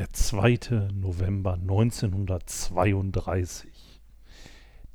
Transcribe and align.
Der 0.00 0.12
2. 0.14 0.88
November 0.94 1.58
1932. 1.60 4.00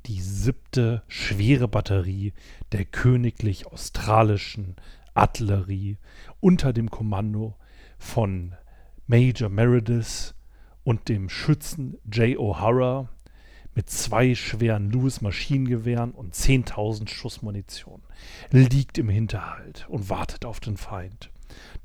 Die 0.06 0.20
siebte 0.20 1.04
schwere 1.06 1.68
Batterie 1.68 2.32
der 2.72 2.86
königlich 2.86 3.68
australischen 3.68 4.74
Artillerie 5.14 5.98
unter 6.40 6.72
dem 6.72 6.90
Kommando 6.90 7.54
von 7.98 8.56
Major 9.06 9.48
Meredith 9.48 10.34
und 10.82 11.08
dem 11.08 11.28
Schützen 11.28 11.98
J. 12.12 12.36
O'Hara 12.36 13.06
mit 13.76 13.88
zwei 13.88 14.34
schweren 14.34 14.90
Lewis-Maschinengewehren 14.90 16.10
und 16.10 16.34
10.000 16.34 17.08
Schuss 17.08 17.42
Munition 17.42 18.02
liegt 18.50 18.98
im 18.98 19.08
Hinterhalt 19.08 19.86
und 19.88 20.10
wartet 20.10 20.44
auf 20.44 20.58
den 20.58 20.76
Feind. 20.76 21.30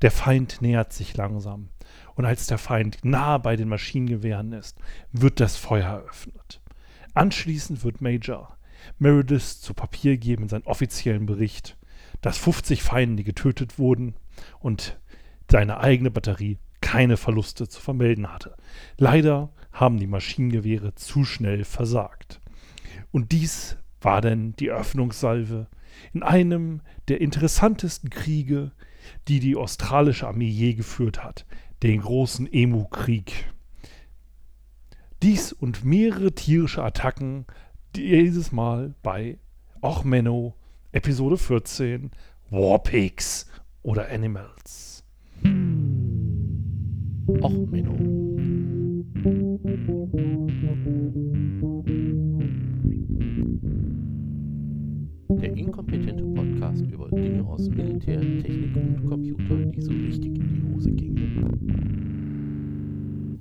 Der 0.02 0.10
Feind 0.10 0.60
nähert 0.60 0.92
sich 0.92 1.16
langsam, 1.16 1.68
und 2.14 2.24
als 2.24 2.46
der 2.46 2.58
Feind 2.58 2.98
nahe 3.04 3.38
bei 3.38 3.56
den 3.56 3.68
Maschinengewehren 3.68 4.52
ist, 4.52 4.78
wird 5.12 5.40
das 5.40 5.56
Feuer 5.56 5.88
eröffnet. 5.88 6.60
Anschließend 7.14 7.84
wird 7.84 8.00
Major 8.00 8.56
Meredith 8.98 9.60
zu 9.60 9.74
Papier 9.74 10.16
geben 10.16 10.44
in 10.44 10.48
seinen 10.48 10.66
offiziellen 10.66 11.26
Bericht, 11.26 11.76
dass 12.20 12.38
50 12.38 12.82
Feinde 12.82 13.22
getötet 13.22 13.78
wurden 13.78 14.14
und 14.58 14.98
seine 15.50 15.78
eigene 15.78 16.10
Batterie 16.10 16.58
keine 16.80 17.16
Verluste 17.16 17.68
zu 17.68 17.80
vermelden 17.80 18.32
hatte. 18.32 18.56
Leider 18.96 19.52
haben 19.72 19.98
die 19.98 20.06
Maschinengewehre 20.06 20.94
zu 20.94 21.24
schnell 21.24 21.64
versagt. 21.64 22.40
Und 23.12 23.32
dies 23.32 23.76
war 24.00 24.20
denn 24.20 24.54
die 24.56 24.70
Öffnungssalve 24.70 25.68
in 26.12 26.22
einem 26.22 26.80
der 27.08 27.20
interessantesten 27.20 28.10
Kriege, 28.10 28.72
die 29.28 29.40
die 29.40 29.56
australische 29.56 30.26
Armee 30.26 30.48
je 30.48 30.74
geführt 30.74 31.22
hat, 31.22 31.46
den 31.82 32.00
großen 32.00 32.52
Emu-Krieg. 32.52 33.52
Dies 35.22 35.52
und 35.52 35.84
mehrere 35.84 36.32
tierische 36.32 36.82
Attacken 36.82 37.46
dieses 37.94 38.52
Mal 38.52 38.94
bei 39.02 39.38
Och 39.82 40.04
Menno, 40.04 40.54
Episode 40.92 41.36
14, 41.36 42.10
Warpigs 42.50 43.46
oder 43.82 44.08
Animals. 44.10 45.04
Och 47.40 47.52
Menno. 47.70 47.96
Aus 57.52 57.68
Militär, 57.68 58.18
Technik 58.20 58.74
und 58.76 59.06
Computer, 59.06 59.56
die 59.66 59.82
so 59.82 59.90
richtig 59.92 60.36
in 60.36 60.48
die 60.48 60.62
Hose 60.72 60.90
gingen. 60.90 62.22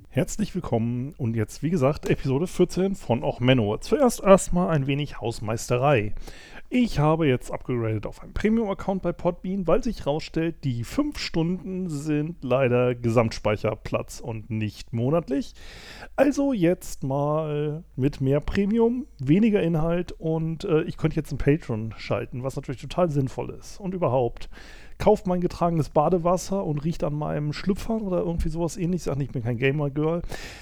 Herzlich 0.09 0.53
willkommen 0.53 1.13
und 1.17 1.37
jetzt, 1.37 1.63
wie 1.63 1.69
gesagt, 1.69 2.09
Episode 2.09 2.45
14 2.45 2.95
von 2.95 3.23
Och 3.23 3.39
Menno. 3.39 3.77
Zuerst 3.77 4.21
erstmal 4.21 4.71
ein 4.71 4.85
wenig 4.85 5.21
Hausmeisterei. 5.21 6.13
Ich 6.73 7.00
habe 7.00 7.27
jetzt 7.27 7.52
abgegradet 7.52 8.05
auf 8.05 8.23
einen 8.23 8.31
Premium-Account 8.31 9.02
bei 9.02 9.11
Podbean, 9.11 9.67
weil 9.67 9.83
sich 9.83 10.05
herausstellt, 10.05 10.64
die 10.64 10.86
5 10.86 11.17
Stunden 11.17 11.89
sind 11.89 12.45
leider 12.45 12.95
Gesamtspeicherplatz 12.95 14.22
und 14.22 14.50
nicht 14.50 14.94
monatlich. 14.94 15.53
Also 16.16 16.53
jetzt 16.53 17.03
mal 17.03 17.83
mit 17.97 18.22
mehr 18.22 18.39
Premium, 18.39 19.05
weniger 19.19 19.61
Inhalt 19.61 20.13
und 20.13 20.63
äh, 20.63 20.83
ich 20.83 20.95
könnte 20.95 21.17
jetzt 21.17 21.33
ein 21.33 21.38
Patreon 21.38 21.94
schalten, 21.97 22.41
was 22.41 22.55
natürlich 22.55 22.80
total 22.80 23.09
sinnvoll 23.09 23.50
ist. 23.50 23.78
Und 23.78 23.94
überhaupt, 23.94 24.50
kauft 24.97 25.28
mein 25.28 25.41
getragenes 25.41 25.89
Badewasser 25.89 26.63
und 26.63 26.85
riecht 26.85 27.03
an 27.03 27.16
meinem 27.16 27.52
Schlüpfer 27.52 28.02
oder 28.02 28.19
irgendwie 28.19 28.47
sowas 28.47 28.78
ähnliches. 28.78 29.09
Ach, 29.09 29.19
ich 29.19 29.31
bin 29.31 29.44
kein 29.44 29.58
Gamer-Girl. 29.58 30.22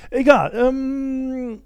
Egal, 0.10 0.54
ähm 0.56 1.62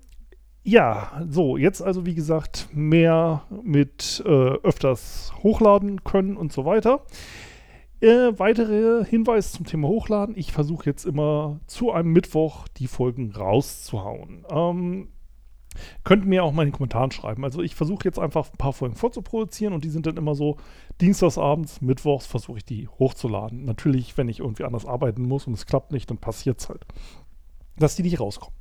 ja, 0.64 1.23
so, 1.30 1.58
jetzt 1.58 1.81
also 1.81 2.06
wie 2.06 2.16
gesagt 2.16 2.69
mehr 2.72 3.44
mit 3.64 4.23
äh, 4.25 4.30
öfters 4.30 5.34
hochladen 5.44 6.03
können 6.03 6.38
und 6.38 6.53
so 6.53 6.66
weiter. 6.66 7.06
Äh, 8.00 8.38
weitere 8.38 9.06
Hinweise 9.06 9.53
zum 9.53 9.66
Thema 9.66 9.88
Hochladen. 9.88 10.38
Ich 10.38 10.52
versuche 10.52 10.85
jetzt 10.85 11.06
immer 11.06 11.59
zu 11.68 11.91
einem 11.91 12.12
Mittwoch 12.12 12.68
die 12.78 12.88
Folgen 12.88 13.31
rauszuhauen. 13.31 14.46
Ähm, 14.50 15.09
könnt 16.03 16.25
mir 16.25 16.44
auch 16.44 16.52
mal 16.52 16.63
in 16.63 16.69
den 16.69 16.75
Kommentaren 16.75 17.12
schreiben. 17.12 17.44
Also 17.44 17.62
ich 17.62 17.75
versuche 17.75 18.06
jetzt 18.06 18.19
einfach 18.19 18.52
ein 18.52 18.57
paar 18.57 18.73
Folgen 18.73 18.96
vorzuproduzieren 18.96 19.73
und 19.73 19.84
die 19.84 19.90
sind 19.90 20.06
dann 20.06 20.18
immer 20.18 20.35
so 20.35 20.57
dienstagsabends, 21.02 21.81
mittwochs 21.81 22.25
versuche 22.25 22.57
ich 22.57 22.66
die 22.66 22.88
hochzuladen. 22.88 23.66
Natürlich, 23.66 24.18
wenn 24.18 24.29
ich 24.29 24.40
irgendwie 24.40 24.63
anders 24.66 24.85
arbeiten 24.85 25.23
muss 25.23 25.47
und 25.47 25.53
es 25.53 25.66
klappt 25.66 25.91
nicht, 25.91 26.09
dann 26.09 26.18
passiert 26.18 26.59
es 26.59 26.69
halt 26.69 26.85
dass 27.78 27.95
die 27.95 28.03
nicht 28.03 28.19
rauskommen. 28.19 28.56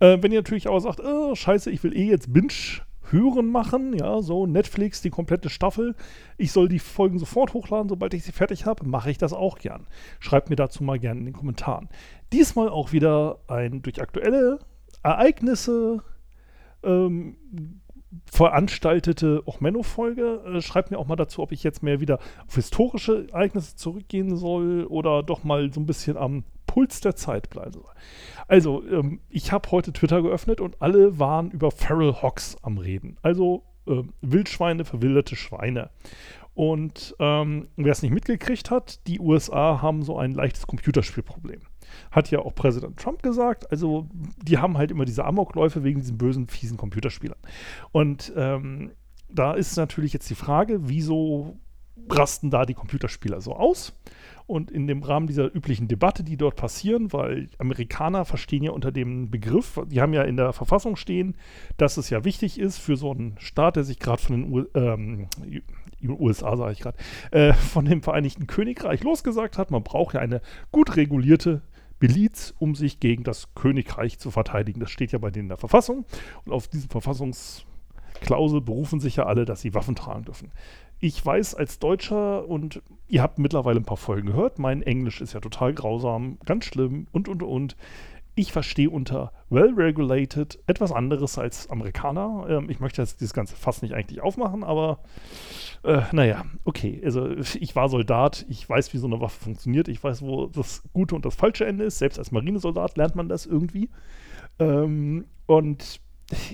Äh, 0.00 0.18
wenn 0.20 0.32
ihr 0.32 0.38
natürlich 0.38 0.68
aber 0.68 0.80
sagt, 0.80 1.00
oh, 1.00 1.34
scheiße, 1.34 1.70
ich 1.70 1.82
will 1.82 1.96
eh 1.96 2.08
jetzt 2.08 2.32
Binge 2.32 2.52
hören 3.10 3.46
machen, 3.46 3.92
ja, 3.94 4.22
so 4.22 4.46
Netflix, 4.46 5.02
die 5.02 5.10
komplette 5.10 5.50
Staffel, 5.50 5.94
ich 6.38 6.52
soll 6.52 6.68
die 6.68 6.78
Folgen 6.78 7.18
sofort 7.18 7.52
hochladen, 7.52 7.88
sobald 7.88 8.14
ich 8.14 8.24
sie 8.24 8.32
fertig 8.32 8.66
habe, 8.66 8.86
mache 8.86 9.10
ich 9.10 9.18
das 9.18 9.32
auch 9.32 9.58
gern. 9.58 9.86
Schreibt 10.20 10.50
mir 10.50 10.56
dazu 10.56 10.82
mal 10.82 10.98
gerne 10.98 11.20
in 11.20 11.26
den 11.26 11.34
Kommentaren. 11.34 11.88
Diesmal 12.32 12.68
auch 12.68 12.92
wieder 12.92 13.38
ein 13.46 13.82
durch 13.82 14.00
aktuelle 14.00 14.58
Ereignisse 15.02 16.02
ähm, 16.82 17.36
veranstaltete 18.30 19.46
Ochmenno-Folge. 19.46 20.42
Äh, 20.46 20.60
schreibt 20.62 20.90
mir 20.90 20.98
auch 20.98 21.06
mal 21.06 21.16
dazu, 21.16 21.42
ob 21.42 21.52
ich 21.52 21.62
jetzt 21.62 21.82
mehr 21.82 22.00
wieder 22.00 22.18
auf 22.46 22.54
historische 22.54 23.28
Ereignisse 23.32 23.76
zurückgehen 23.76 24.36
soll 24.36 24.86
oder 24.86 25.22
doch 25.22 25.44
mal 25.44 25.72
so 25.72 25.80
ein 25.80 25.86
bisschen 25.86 26.16
am 26.16 26.44
Puls 26.74 27.00
der 27.00 27.14
Zeit 27.14 27.50
bleiben 27.50 27.70
soll. 27.70 27.84
Also, 28.48 28.84
ähm, 28.88 29.20
ich 29.28 29.52
habe 29.52 29.70
heute 29.70 29.92
Twitter 29.92 30.22
geöffnet 30.22 30.60
und 30.60 30.82
alle 30.82 31.20
waren 31.20 31.52
über 31.52 31.70
Feral 31.70 32.20
Hogs 32.20 32.56
am 32.62 32.78
Reden. 32.78 33.16
Also 33.22 33.62
äh, 33.86 34.02
Wildschweine, 34.22 34.84
verwilderte 34.84 35.36
Schweine. 35.36 35.90
Und 36.52 37.14
ähm, 37.20 37.68
wer 37.76 37.92
es 37.92 38.02
nicht 38.02 38.12
mitgekriegt 38.12 38.72
hat, 38.72 39.06
die 39.06 39.20
USA 39.20 39.82
haben 39.82 40.02
so 40.02 40.18
ein 40.18 40.32
leichtes 40.32 40.66
Computerspielproblem. 40.66 41.60
Hat 42.10 42.32
ja 42.32 42.40
auch 42.40 42.56
Präsident 42.56 42.98
Trump 42.98 43.22
gesagt. 43.22 43.70
Also, 43.70 44.08
die 44.42 44.58
haben 44.58 44.76
halt 44.76 44.90
immer 44.90 45.04
diese 45.04 45.24
Amokläufe 45.24 45.84
wegen 45.84 46.00
diesen 46.00 46.18
bösen, 46.18 46.48
fiesen 46.48 46.76
Computerspielern. 46.76 47.38
Und 47.92 48.32
ähm, 48.34 48.90
da 49.28 49.52
ist 49.52 49.76
natürlich 49.76 50.12
jetzt 50.12 50.28
die 50.28 50.34
Frage, 50.34 50.88
wieso 50.88 51.56
rasten 52.10 52.50
da 52.50 52.64
die 52.66 52.74
Computerspieler 52.74 53.40
so 53.40 53.54
aus? 53.54 53.92
Und 54.46 54.70
in 54.70 54.86
dem 54.86 55.02
Rahmen 55.02 55.26
dieser 55.26 55.54
üblichen 55.54 55.88
Debatte, 55.88 56.22
die 56.22 56.36
dort 56.36 56.56
passieren, 56.56 57.12
weil 57.12 57.48
Amerikaner 57.58 58.26
verstehen 58.26 58.62
ja 58.62 58.72
unter 58.72 58.92
dem 58.92 59.30
Begriff, 59.30 59.80
die 59.86 60.02
haben 60.02 60.12
ja 60.12 60.22
in 60.22 60.36
der 60.36 60.52
Verfassung 60.52 60.96
stehen, 60.96 61.36
dass 61.78 61.96
es 61.96 62.10
ja 62.10 62.24
wichtig 62.24 62.60
ist 62.60 62.78
für 62.78 62.96
so 62.96 63.10
einen 63.10 63.36
Staat, 63.38 63.76
der 63.76 63.84
sich 63.84 63.98
gerade 63.98 64.20
von 64.20 64.36
den 64.36 64.52
U 64.52 64.64
ähm, 64.74 65.28
USA, 66.06 66.56
sage 66.56 66.72
ich 66.72 66.80
gerade, 66.80 66.98
äh, 67.30 67.54
von 67.54 67.86
dem 67.86 68.02
Vereinigten 68.02 68.46
Königreich 68.46 69.02
losgesagt 69.02 69.56
hat, 69.56 69.70
man 69.70 69.82
braucht 69.82 70.14
ja 70.14 70.20
eine 70.20 70.42
gut 70.70 70.96
regulierte 70.96 71.62
Miliz, 72.00 72.54
um 72.58 72.74
sich 72.74 73.00
gegen 73.00 73.24
das 73.24 73.54
Königreich 73.54 74.18
zu 74.18 74.30
verteidigen. 74.30 74.80
Das 74.80 74.90
steht 74.90 75.12
ja 75.12 75.18
bei 75.18 75.30
denen 75.30 75.46
in 75.46 75.48
der 75.48 75.56
Verfassung. 75.56 76.04
Und 76.44 76.52
auf 76.52 76.68
diese 76.68 76.86
Verfassungsklausel 78.14 78.60
berufen 78.60 79.00
sich 79.00 79.16
ja 79.16 79.26
alle, 79.26 79.44
dass 79.44 79.60
sie 79.60 79.74
Waffen 79.74 79.94
tragen 79.94 80.24
dürfen 80.24 80.50
ich 81.04 81.24
weiß 81.24 81.54
als 81.54 81.78
Deutscher 81.78 82.48
und 82.48 82.82
ihr 83.08 83.22
habt 83.22 83.38
mittlerweile 83.38 83.78
ein 83.78 83.84
paar 83.84 83.98
Folgen 83.98 84.28
gehört, 84.28 84.58
mein 84.58 84.82
Englisch 84.82 85.20
ist 85.20 85.34
ja 85.34 85.40
total 85.40 85.74
grausam, 85.74 86.38
ganz 86.46 86.64
schlimm 86.64 87.06
und 87.12 87.28
und 87.28 87.42
und. 87.42 87.76
Ich 88.36 88.50
verstehe 88.50 88.90
unter 88.90 89.30
well-regulated 89.48 90.58
etwas 90.66 90.90
anderes 90.90 91.38
als 91.38 91.70
Amerikaner. 91.70 92.46
Ähm, 92.48 92.68
ich 92.68 92.80
möchte 92.80 93.00
jetzt 93.00 93.20
dieses 93.20 93.32
ganze 93.32 93.54
Fass 93.54 93.80
nicht 93.80 93.94
eigentlich 93.94 94.22
aufmachen, 94.22 94.64
aber 94.64 94.98
äh, 95.84 96.00
naja, 96.10 96.44
okay. 96.64 97.00
Also 97.04 97.28
ich 97.28 97.76
war 97.76 97.88
Soldat, 97.88 98.44
ich 98.48 98.68
weiß, 98.68 98.92
wie 98.92 98.98
so 98.98 99.06
eine 99.06 99.20
Waffe 99.20 99.44
funktioniert, 99.44 99.86
ich 99.86 100.02
weiß, 100.02 100.22
wo 100.22 100.46
das 100.46 100.82
gute 100.92 101.14
und 101.14 101.24
das 101.24 101.36
falsche 101.36 101.64
Ende 101.64 101.84
ist. 101.84 101.98
Selbst 101.98 102.18
als 102.18 102.32
Marinesoldat 102.32 102.96
lernt 102.96 103.14
man 103.14 103.28
das 103.28 103.46
irgendwie. 103.46 103.88
Ähm, 104.58 105.26
und 105.46 106.00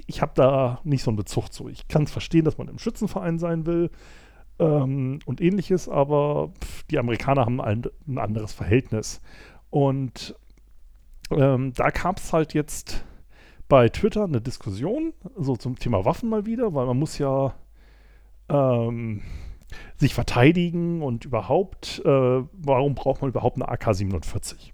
ich 0.07 0.21
habe 0.21 0.33
da 0.35 0.81
nicht 0.85 1.03
so 1.03 1.11
einen 1.11 1.17
Bezug 1.17 1.53
zu. 1.53 1.69
Ich 1.69 1.89
kann 1.89 2.05
es 2.05 2.11
verstehen, 2.11 2.45
dass 2.45 2.59
man 2.59 2.69
im 2.69 2.79
Schützenverein 2.79 3.39
sein 3.39 3.67
will 3.67 3.91
ähm, 4.59 5.21
und 5.27 5.41
ähnliches, 5.41 5.89
aber 5.89 6.53
pff, 6.63 6.83
die 6.85 6.99
Amerikaner 6.99 7.47
haben 7.47 7.61
ein, 7.61 7.85
ein 8.07 8.19
anderes 8.19 8.53
Verhältnis. 8.53 9.21
Und 9.71 10.35
ähm, 11.31 11.73
da 11.75 11.91
gab 11.91 12.19
es 12.19 12.33
halt 12.33 12.55
jetzt 12.55 13.05
bei 13.69 13.89
Twitter 13.89 14.25
eine 14.25 14.41
Diskussion, 14.41 15.13
so 15.37 15.57
zum 15.57 15.79
Thema 15.79 16.05
Waffen 16.05 16.29
mal 16.29 16.45
wieder, 16.45 16.75
weil 16.75 16.87
man 16.87 16.99
muss 16.99 17.19
ja 17.19 17.55
ähm, 18.49 19.23
sich 19.97 20.13
verteidigen 20.13 21.03
und 21.03 21.25
überhaupt, 21.25 22.03
äh, 22.05 22.09
warum 22.53 22.95
braucht 22.95 23.23
man 23.23 23.31
überhaupt 23.31 23.57
eine 23.57 23.69
AK-47? 23.69 24.73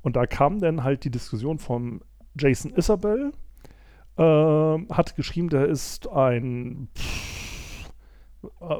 Und 0.00 0.16
da 0.16 0.26
kam 0.26 0.60
dann 0.60 0.82
halt 0.82 1.04
die 1.04 1.10
Diskussion 1.10 1.58
von 1.58 2.00
Jason 2.38 2.72
Isabel, 2.72 3.32
äh, 4.16 4.78
hat 4.92 5.16
geschrieben, 5.16 5.48
der 5.48 5.66
ist 5.66 6.08
ein 6.08 6.88
pff, 6.96 7.92
äh, 8.60 8.76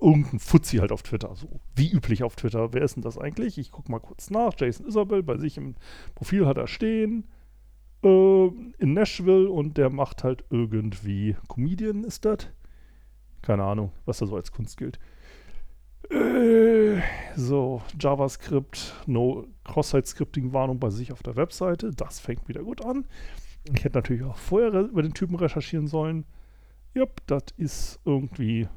irgendein 0.00 0.38
Fuzzi 0.38 0.78
halt 0.78 0.92
auf 0.92 1.02
Twitter, 1.02 1.34
so 1.34 1.60
wie 1.74 1.90
üblich 1.90 2.22
auf 2.22 2.36
Twitter. 2.36 2.72
Wer 2.72 2.82
ist 2.82 2.96
denn 2.96 3.02
das 3.02 3.18
eigentlich? 3.18 3.58
Ich 3.58 3.72
gucke 3.72 3.90
mal 3.90 3.98
kurz 3.98 4.30
nach. 4.30 4.52
Jason 4.56 4.86
Isabel, 4.86 5.22
bei 5.22 5.36
sich 5.36 5.56
im 5.56 5.74
Profil 6.14 6.46
hat 6.46 6.56
er 6.56 6.68
stehen 6.68 7.24
äh, 8.02 8.46
in 8.78 8.94
Nashville 8.94 9.50
und 9.50 9.76
der 9.76 9.90
macht 9.90 10.24
halt 10.24 10.44
irgendwie 10.50 11.36
Comedian 11.48 12.04
ist 12.04 12.24
das? 12.24 12.48
Keine 13.42 13.64
Ahnung, 13.64 13.92
was 14.04 14.18
da 14.18 14.26
so 14.26 14.36
als 14.36 14.52
Kunst 14.52 14.76
gilt. 14.76 14.98
Äh, 16.10 17.00
so, 17.36 17.82
JavaScript, 17.98 18.94
no 19.06 19.46
Cross-Site-Scripting-Warnung 19.64 20.78
bei 20.78 20.90
sich 20.90 21.12
auf 21.12 21.22
der 21.22 21.36
Webseite. 21.36 21.90
Das 21.90 22.18
fängt 22.20 22.48
wieder 22.48 22.62
gut 22.62 22.84
an. 22.84 23.04
Ich 23.74 23.84
hätte 23.84 23.98
natürlich 23.98 24.22
auch 24.24 24.36
vorher 24.36 24.72
über 24.80 25.02
den 25.02 25.14
Typen 25.14 25.36
recherchieren 25.36 25.86
sollen. 25.86 26.24
Jupp, 26.94 27.20
das 27.26 27.44
ist 27.56 28.00
irgendwie 28.04 28.68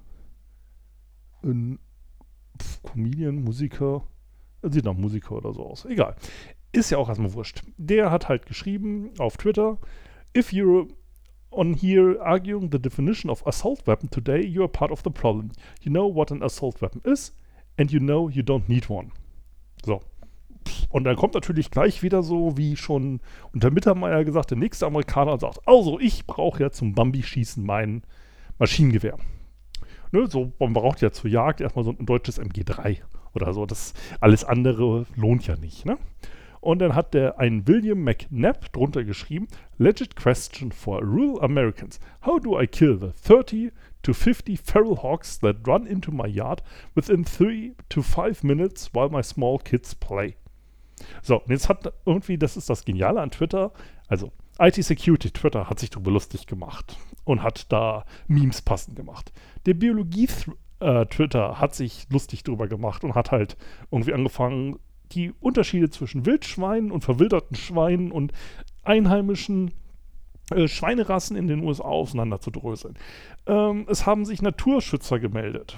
ein 1.44 1.80
Pff, 2.60 2.84
Comedian, 2.84 3.44
Musiker. 3.44 4.04
Sieht 4.64 4.86
nach 4.86 4.94
Musiker 4.94 5.36
oder 5.36 5.54
so 5.54 5.66
aus. 5.66 5.86
Egal. 5.86 6.16
Ist 6.72 6.92
ja 6.92 6.98
auch 6.98 7.10
erstmal 7.10 7.34
wurscht. 7.34 7.64
Der 7.78 8.12
hat 8.12 8.30
halt 8.30 8.46
geschrieben 8.46 9.12
auf 9.18 9.38
Twitter: 9.38 9.80
If 10.36 10.52
you're 10.52 10.88
on 11.50 11.74
here 11.74 12.22
arguing 12.22 12.70
the 12.72 12.80
definition 12.80 13.30
of 13.30 13.46
assault 13.48 13.86
weapon 13.88 14.10
today, 14.10 14.46
you 14.46 14.62
are 14.62 14.70
part 14.70 14.92
of 14.92 15.02
the 15.04 15.10
problem. 15.10 15.52
You 15.82 15.92
know 15.92 16.14
what 16.14 16.32
an 16.32 16.44
assault 16.44 16.82
weapon 16.82 17.02
is, 17.04 17.36
and 17.78 17.92
you 17.92 18.00
know 18.00 18.30
you 18.30 18.44
don't 18.44 18.70
need 18.70 18.90
one. 18.90 19.12
So. 19.84 20.02
Und 20.92 21.06
dann 21.06 21.16
kommt 21.16 21.34
natürlich 21.34 21.72
gleich 21.72 22.04
wieder 22.04 22.22
so, 22.22 22.58
wie 22.58 22.76
schon 22.76 23.22
unter 23.54 23.72
Mittermeier 23.72 24.24
gesagt, 24.24 24.52
der 24.52 24.58
nächste 24.58 24.86
Amerikaner 24.86 25.38
sagt, 25.38 25.60
also 25.66 26.00
ich 26.00 26.28
brauche 26.28 26.62
ja 26.62 26.72
zum 26.72 26.94
Bambi-Schießen 26.94 27.66
mein 27.66 28.04
Maschinengewehr. 28.60 29.18
Ne, 30.12 30.28
so, 30.28 30.52
man 30.60 30.74
braucht 30.74 31.02
ja 31.02 31.12
zur 31.12 31.30
Jagd 31.30 31.62
erstmal 31.62 31.86
so 31.86 31.92
ein 31.98 32.06
deutsches 32.06 32.40
MG3 32.40 32.98
oder 33.34 33.54
so. 33.54 33.66
Das 33.66 33.94
alles 34.20 34.44
andere 34.44 35.06
lohnt 35.16 35.48
ja 35.48 35.56
nicht. 35.56 35.86
Ne? 35.86 35.98
Und 36.60 36.80
dann 36.80 36.94
hat 36.94 37.14
der 37.14 37.40
ein 37.40 37.68
William 37.68 38.04
McNabb 38.04 38.72
drunter 38.74 39.04
geschrieben: 39.04 39.48
Legit 39.78 40.16
question 40.16 40.72
for 40.72 41.02
rural 41.02 41.42
Americans. 41.42 42.00
How 42.26 42.40
do 42.40 42.60
I 42.60 42.68
kill 42.68 43.00
the 43.00 43.12
30 43.12 43.72
to 44.04 44.14
50 44.14 44.58
feral 44.58 45.02
hawks 45.02 45.40
that 45.40 45.66
run 45.66 45.88
into 45.88 46.12
my 46.12 46.28
yard 46.28 46.62
within 46.94 47.24
3 47.24 47.74
to 47.90 48.02
5 48.02 48.44
minutes 48.44 48.92
while 48.94 49.10
my 49.10 49.24
small 49.24 49.58
kids 49.58 49.96
play? 49.96 50.36
So, 51.22 51.42
und 51.42 51.50
jetzt 51.50 51.70
hat 51.70 51.94
irgendwie, 52.06 52.38
das 52.38 52.58
ist 52.58 52.70
das 52.70 52.86
Geniale 52.86 53.22
an 53.22 53.32
Twitter, 53.32 53.72
also 54.08 54.32
IT 54.60 54.76
Security 54.76 55.32
Twitter 55.32 55.70
hat 55.70 55.80
sich 55.80 55.90
darüber 55.90 56.12
lustig 56.12 56.46
gemacht 56.46 56.98
und 57.24 57.42
hat 57.42 57.72
da 57.72 58.06
Memes 58.28 58.62
passend 58.62 58.96
gemacht. 58.96 59.32
Der 59.66 59.74
Biologie 59.74 60.28
äh, 60.80 61.06
hat 61.06 61.76
sich 61.76 62.08
lustig 62.10 62.44
darüber 62.44 62.68
gemacht 62.68 63.04
und 63.04 63.16
hat 63.16 63.32
halt 63.32 63.58
irgendwie 63.90 64.14
angefangen, 64.14 64.78
die 65.12 65.34
Unterschiede 65.40 65.90
zwischen 65.90 66.26
Wildschweinen 66.26 66.92
und 66.92 67.04
verwilderten 67.04 67.56
Schweinen 67.56 68.12
und 68.12 68.34
einheimischen 68.84 69.72
äh, 70.52 70.68
Schweinerassen 70.68 71.36
in 71.36 71.48
den 71.48 71.64
USA 71.64 71.84
auseinanderzudröseln. 71.84 72.98
Ähm, 73.48 73.86
es 73.90 74.06
haben 74.06 74.26
sich 74.26 74.42
Naturschützer 74.42 75.20
gemeldet. 75.20 75.78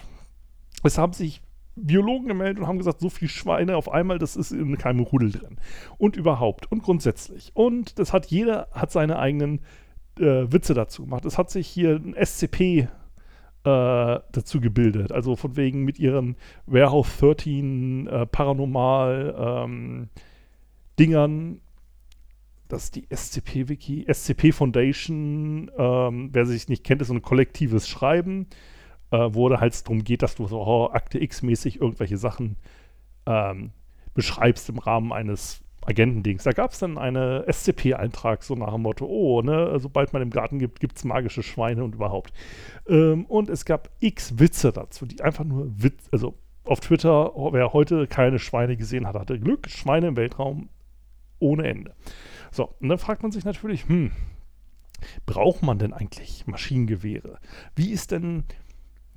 Es 0.83 0.97
haben 0.97 1.13
sich 1.13 1.41
Biologen 1.75 2.27
gemeldet 2.27 2.59
und 2.59 2.67
haben 2.67 2.77
gesagt, 2.77 2.99
so 2.99 3.09
viele 3.09 3.29
Schweine 3.29 3.75
auf 3.77 3.91
einmal, 3.91 4.19
das 4.19 4.35
ist 4.35 4.51
in 4.51 4.77
keinem 4.77 4.99
Rudel 5.01 5.31
drin. 5.31 5.57
Und 5.97 6.15
überhaupt 6.15 6.71
und 6.71 6.83
grundsätzlich. 6.83 7.51
Und 7.53 7.97
das 7.99 8.13
hat 8.13 8.27
jeder 8.27 8.67
hat 8.71 8.91
seine 8.91 9.17
eigenen 9.17 9.61
äh, 10.19 10.51
Witze 10.51 10.73
dazu 10.73 11.03
gemacht. 11.03 11.25
Es 11.25 11.37
hat 11.37 11.49
sich 11.49 11.67
hier 11.67 11.95
ein 11.95 12.13
SCP 12.13 12.79
äh, 12.79 12.87
dazu 13.63 14.59
gebildet. 14.59 15.11
Also 15.11 15.35
von 15.35 15.55
wegen 15.55 15.83
mit 15.83 15.99
ihren 15.99 16.35
Warehouse 16.65 17.17
13 17.17 18.07
äh, 18.07 18.25
Paranormal 18.27 19.35
ähm, 19.65 20.09
Dingern. 20.99 21.61
Das 22.67 22.85
ist 22.85 22.95
die 22.95 23.07
SCP-Wiki. 23.09 24.05
SCP 24.11 24.51
Foundation, 24.51 25.71
ähm, 25.77 26.29
wer 26.33 26.45
sich 26.45 26.67
nicht 26.69 26.83
kennt, 26.83 27.01
ist 27.01 27.09
so 27.09 27.13
ein 27.13 27.21
kollektives 27.21 27.87
Schreiben, 27.87 28.47
äh, 29.13 29.33
wo 29.33 29.49
halt 29.55 29.85
darum 29.85 30.03
geht, 30.03 30.23
dass 30.23 30.35
du 30.35 30.47
so 30.47 30.65
oh, 30.65 30.89
Akte 30.91 31.21
X-mäßig 31.21 31.79
irgendwelche 31.79 32.17
Sachen 32.17 32.55
ähm, 33.27 33.71
beschreibst 34.15 34.67
im 34.69 34.79
Rahmen 34.79 35.13
eines 35.13 35.61
Agentendings. 35.81 36.43
Da 36.43 36.51
gab 36.51 36.71
es 36.71 36.79
dann 36.79 36.97
einen 36.97 37.43
SCP-Eintrag, 37.51 38.41
so 38.41 38.55
nach 38.55 38.71
dem 38.73 38.81
Motto, 38.81 39.05
oh, 39.05 39.41
ne, 39.43 39.77
sobald 39.79 40.13
man 40.13 40.23
im 40.23 40.31
Garten 40.31 40.57
gibt, 40.57 40.79
gibt 40.79 40.97
es 40.97 41.03
magische 41.03 41.43
Schweine 41.43 41.83
und 41.83 41.93
überhaupt. 41.93 42.33
Ähm, 42.87 43.25
und 43.25 43.49
es 43.49 43.65
gab 43.65 43.91
x 43.99 44.39
Witze 44.39 44.71
dazu, 44.71 45.05
die 45.05 45.21
einfach 45.21 45.43
nur 45.43 45.67
Witz, 45.77 46.07
also 46.11 46.33
auf 46.65 46.79
Twitter, 46.79 47.33
wer 47.51 47.73
heute 47.73 48.07
keine 48.07 48.39
Schweine 48.39 48.77
gesehen 48.77 49.05
hat, 49.05 49.15
hatte 49.15 49.39
Glück, 49.39 49.69
Schweine 49.69 50.07
im 50.07 50.15
Weltraum 50.15 50.69
ohne 51.37 51.67
Ende. 51.67 51.93
So, 52.51 52.73
und 52.79 52.89
dann 52.89 52.97
fragt 52.97 53.21
man 53.21 53.31
sich 53.31 53.45
natürlich, 53.45 53.87
hm, 53.87 54.11
braucht 55.25 55.61
man 55.61 55.77
denn 55.77 55.93
eigentlich 55.93 56.47
Maschinengewehre? 56.47 57.37
Wie 57.75 57.91
ist 57.91 58.11
denn 58.11 58.45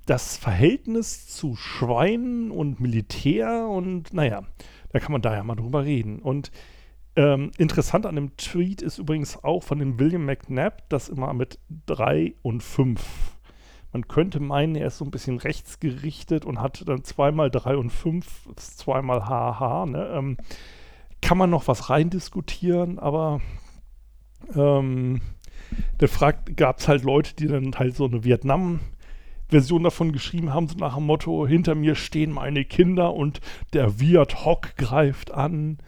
das 0.06 0.36
Verhältnis 0.36 1.26
zu 1.26 1.56
Schweinen 1.56 2.50
und 2.50 2.80
Militär 2.80 3.66
und 3.68 4.14
naja, 4.14 4.42
da 4.92 5.00
kann 5.00 5.12
man 5.12 5.22
da 5.22 5.34
ja 5.34 5.42
mal 5.42 5.56
drüber 5.56 5.84
reden. 5.84 6.20
Und 6.20 6.52
ähm, 7.16 7.50
interessant 7.58 8.06
an 8.06 8.14
dem 8.14 8.36
Tweet 8.36 8.82
ist 8.82 8.98
übrigens 8.98 9.42
auch 9.42 9.62
von 9.62 9.78
dem 9.78 9.98
William 9.98 10.24
McNabb, 10.24 10.88
das 10.88 11.08
immer 11.08 11.34
mit 11.34 11.58
3 11.86 12.34
und 12.42 12.62
5. 12.62 13.02
Man 13.92 14.06
könnte 14.06 14.38
meinen, 14.40 14.76
er 14.76 14.88
ist 14.88 14.98
so 14.98 15.04
ein 15.04 15.10
bisschen 15.10 15.38
rechtsgerichtet 15.38 16.44
und 16.44 16.60
hat 16.60 16.86
dann 16.86 17.02
zweimal 17.02 17.50
3 17.50 17.76
und 17.76 17.90
5, 17.90 18.50
zweimal 18.56 19.26
HH. 19.26 19.86
Ne? 19.86 20.08
Ähm, 20.12 20.36
kann 21.20 21.38
man 21.38 21.50
noch 21.50 21.66
was 21.66 21.90
reindiskutieren, 21.90 22.98
aber 22.98 23.40
ähm, 24.54 25.20
da 25.98 26.06
gab 26.54 26.78
es 26.78 26.86
halt 26.86 27.02
Leute, 27.02 27.34
die 27.34 27.48
dann 27.48 27.72
halt 27.74 27.96
so 27.96 28.04
eine 28.04 28.22
Vietnam- 28.22 28.80
Version 29.48 29.84
davon 29.84 30.12
geschrieben 30.12 30.52
haben, 30.52 30.68
so 30.68 30.76
nach 30.78 30.96
dem 30.96 31.06
Motto, 31.06 31.46
hinter 31.46 31.74
mir 31.74 31.94
stehen 31.94 32.32
meine 32.32 32.64
Kinder 32.64 33.14
und 33.14 33.40
der 33.72 34.00
Viet 34.00 34.44
Hock 34.44 34.76
greift 34.76 35.32
an. 35.32 35.78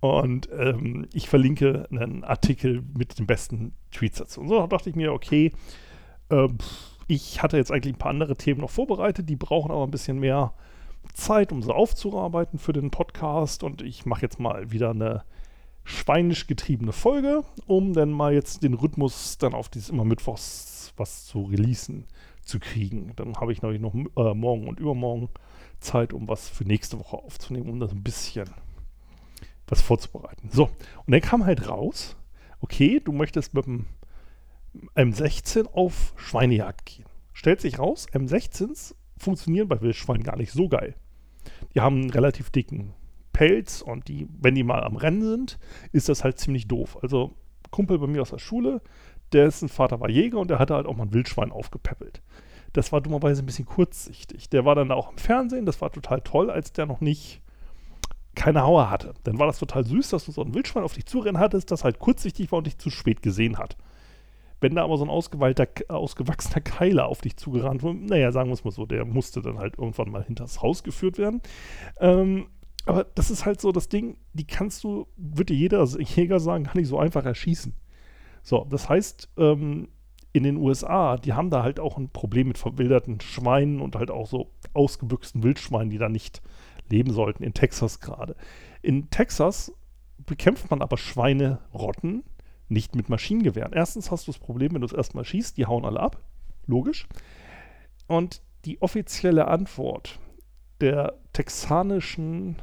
Und 0.00 0.48
ähm, 0.56 1.06
ich 1.12 1.28
verlinke 1.28 1.88
einen 1.90 2.22
Artikel 2.22 2.82
mit 2.96 3.18
den 3.18 3.26
besten 3.26 3.72
Tweets 3.90 4.18
dazu. 4.18 4.40
Und 4.40 4.48
so 4.48 4.66
dachte 4.66 4.90
ich 4.90 4.96
mir, 4.96 5.12
okay, 5.12 5.52
äh, 6.28 6.48
ich 7.08 7.42
hatte 7.42 7.56
jetzt 7.56 7.72
eigentlich 7.72 7.94
ein 7.94 7.98
paar 7.98 8.10
andere 8.10 8.36
Themen 8.36 8.60
noch 8.60 8.70
vorbereitet, 8.70 9.28
die 9.28 9.36
brauchen 9.36 9.70
aber 9.70 9.84
ein 9.84 9.90
bisschen 9.90 10.18
mehr 10.18 10.52
Zeit, 11.14 11.52
um 11.52 11.62
sie 11.62 11.74
aufzuarbeiten 11.74 12.58
für 12.58 12.72
den 12.72 12.90
Podcast. 12.90 13.62
Und 13.62 13.82
ich 13.82 14.06
mache 14.06 14.22
jetzt 14.22 14.38
mal 14.38 14.70
wieder 14.70 14.90
eine 14.90 15.22
schweinisch 15.86 16.48
getriebene 16.48 16.92
Folge, 16.92 17.44
um 17.66 17.92
dann 17.92 18.10
mal 18.10 18.34
jetzt 18.34 18.62
den 18.64 18.74
Rhythmus 18.74 19.38
dann 19.38 19.54
auf 19.54 19.68
dieses 19.68 19.88
immer 19.88 20.04
Mittwochs 20.04 20.92
was 20.96 21.26
zu 21.26 21.44
releasen 21.44 22.04
zu 22.42 22.58
kriegen. 22.58 23.12
Dann 23.16 23.36
habe 23.36 23.52
ich 23.52 23.62
noch, 23.62 23.72
noch 23.72 23.94
äh, 23.94 24.34
morgen 24.34 24.66
und 24.66 24.80
übermorgen 24.80 25.28
Zeit, 25.78 26.12
um 26.12 26.28
was 26.28 26.48
für 26.48 26.64
nächste 26.64 26.98
Woche 26.98 27.16
aufzunehmen, 27.16 27.70
um 27.70 27.80
das 27.80 27.92
ein 27.92 28.02
bisschen 28.02 28.50
was 29.68 29.80
vorzubereiten. 29.80 30.48
So, 30.50 30.64
und 30.64 31.12
dann 31.12 31.20
kam 31.20 31.44
halt 31.44 31.68
raus, 31.68 32.16
okay, 32.60 33.00
du 33.04 33.12
möchtest 33.12 33.54
mit 33.54 33.66
dem 33.66 33.86
M16 34.96 35.66
auf 35.72 36.14
Schweinejagd 36.16 36.86
gehen. 36.86 37.06
Stellt 37.32 37.60
sich 37.60 37.78
raus, 37.78 38.08
M16s 38.12 38.94
funktionieren 39.18 39.68
bei 39.68 39.80
Wildschweinen 39.80 40.22
gar 40.22 40.36
nicht 40.36 40.52
so 40.52 40.68
geil. 40.68 40.94
Die 41.74 41.80
haben 41.80 42.00
einen 42.00 42.10
relativ 42.10 42.50
dicken 42.50 42.92
Pelz 43.36 43.82
und 43.82 44.08
die, 44.08 44.26
wenn 44.40 44.54
die 44.54 44.62
mal 44.62 44.82
am 44.82 44.96
Rennen 44.96 45.20
sind, 45.20 45.58
ist 45.92 46.08
das 46.08 46.24
halt 46.24 46.38
ziemlich 46.38 46.68
doof. 46.68 46.96
Also 47.02 47.34
Kumpel 47.70 47.98
bei 47.98 48.06
mir 48.06 48.22
aus 48.22 48.30
der 48.30 48.38
Schule, 48.38 48.80
dessen 49.30 49.68
Vater 49.68 50.00
war 50.00 50.08
Jäger 50.08 50.38
und 50.38 50.48
der 50.48 50.58
hatte 50.58 50.74
halt 50.74 50.86
auch 50.86 50.96
mal 50.96 51.04
ein 51.04 51.12
Wildschwein 51.12 51.52
aufgepäppelt. 51.52 52.22
Das 52.72 52.92
war 52.92 53.02
dummerweise 53.02 53.42
ein 53.42 53.46
bisschen 53.46 53.66
kurzsichtig. 53.66 54.48
Der 54.48 54.64
war 54.64 54.74
dann 54.74 54.90
auch 54.90 55.10
im 55.10 55.18
Fernsehen, 55.18 55.66
das 55.66 55.82
war 55.82 55.92
total 55.92 56.22
toll, 56.22 56.50
als 56.50 56.72
der 56.72 56.86
noch 56.86 57.02
nicht 57.02 57.42
keine 58.34 58.62
Hauer 58.62 58.88
hatte. 58.88 59.12
Dann 59.24 59.38
war 59.38 59.46
das 59.46 59.58
total 59.58 59.84
süß, 59.84 60.08
dass 60.08 60.24
du 60.24 60.32
so 60.32 60.42
ein 60.42 60.54
Wildschwein 60.54 60.82
auf 60.82 60.94
dich 60.94 61.04
zurennen 61.04 61.38
hattest, 61.38 61.70
das 61.70 61.84
halt 61.84 61.98
kurzsichtig 61.98 62.50
war 62.52 62.58
und 62.58 62.66
dich 62.66 62.78
zu 62.78 62.88
spät 62.88 63.20
gesehen 63.20 63.58
hat. 63.58 63.76
Wenn 64.60 64.74
da 64.74 64.84
aber 64.84 64.96
so 64.96 65.04
ein 65.04 65.10
ausgewachsener 65.10 66.60
Keiler 66.62 67.08
auf 67.08 67.20
dich 67.20 67.36
zugerannt 67.36 67.82
wurde, 67.82 67.98
naja, 67.98 68.32
sagen 68.32 68.48
wir 68.48 68.54
es 68.54 68.64
mal 68.64 68.70
so, 68.70 68.86
der 68.86 69.04
musste 69.04 69.42
dann 69.42 69.58
halt 69.58 69.76
irgendwann 69.76 70.10
mal 70.10 70.24
hinters 70.24 70.62
Haus 70.62 70.82
geführt 70.82 71.18
werden. 71.18 71.42
Ähm, 72.00 72.46
aber 72.86 73.04
das 73.04 73.30
ist 73.30 73.44
halt 73.44 73.60
so 73.60 73.72
das 73.72 73.88
Ding, 73.88 74.16
die 74.32 74.46
kannst 74.46 74.82
du, 74.84 75.06
würde 75.16 75.52
jeder 75.52 75.84
Jäger 75.84 76.40
sagen, 76.40 76.64
gar 76.64 76.76
nicht 76.76 76.88
so 76.88 76.98
einfach 76.98 77.24
erschießen. 77.24 77.74
So, 78.42 78.64
das 78.70 78.88
heißt, 78.88 79.28
ähm, 79.36 79.88
in 80.32 80.44
den 80.44 80.56
USA, 80.56 81.16
die 81.16 81.32
haben 81.32 81.50
da 81.50 81.62
halt 81.62 81.80
auch 81.80 81.98
ein 81.98 82.10
Problem 82.10 82.48
mit 82.48 82.58
verwilderten 82.58 83.20
Schweinen 83.20 83.80
und 83.80 83.96
halt 83.96 84.10
auch 84.10 84.26
so 84.26 84.52
ausgebüchsten 84.72 85.42
Wildschweinen, 85.42 85.90
die 85.90 85.98
da 85.98 86.08
nicht 86.08 86.42
leben 86.88 87.12
sollten, 87.12 87.42
in 87.42 87.54
Texas 87.54 88.00
gerade. 88.00 88.36
In 88.82 89.10
Texas 89.10 89.72
bekämpft 90.18 90.70
man 90.70 90.80
aber 90.80 90.96
Schweinerotten 90.96 92.22
nicht 92.68 92.94
mit 92.94 93.08
Maschinengewehren. 93.08 93.72
Erstens 93.72 94.10
hast 94.10 94.28
du 94.28 94.32
das 94.32 94.38
Problem, 94.38 94.74
wenn 94.74 94.80
du 94.80 94.86
es 94.86 94.92
erstmal 94.92 95.24
schießt, 95.24 95.56
die 95.56 95.66
hauen 95.66 95.84
alle 95.84 96.00
ab. 96.00 96.22
Logisch. 96.66 97.08
Und 98.06 98.42
die 98.64 98.80
offizielle 98.82 99.48
Antwort 99.48 100.18
der 100.80 101.18
texanischen 101.32 102.56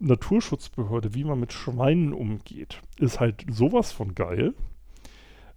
Naturschutzbehörde, 0.00 1.14
wie 1.14 1.24
man 1.24 1.40
mit 1.40 1.52
Schweinen 1.52 2.12
umgeht, 2.12 2.82
ist 2.98 3.20
halt 3.20 3.44
sowas 3.50 3.92
von 3.92 4.14
geil. 4.14 4.54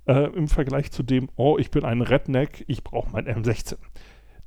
Äh, 0.08 0.34
Im 0.36 0.48
Vergleich 0.48 0.92
zu 0.92 1.04
dem, 1.04 1.30
oh, 1.36 1.58
ich 1.60 1.70
bin 1.70 1.86
ein 1.86 2.02
Redneck, 2.02 2.64
ich 2.68 2.84
brauche 2.84 3.12
mein 3.12 3.28
M16. 3.28 3.78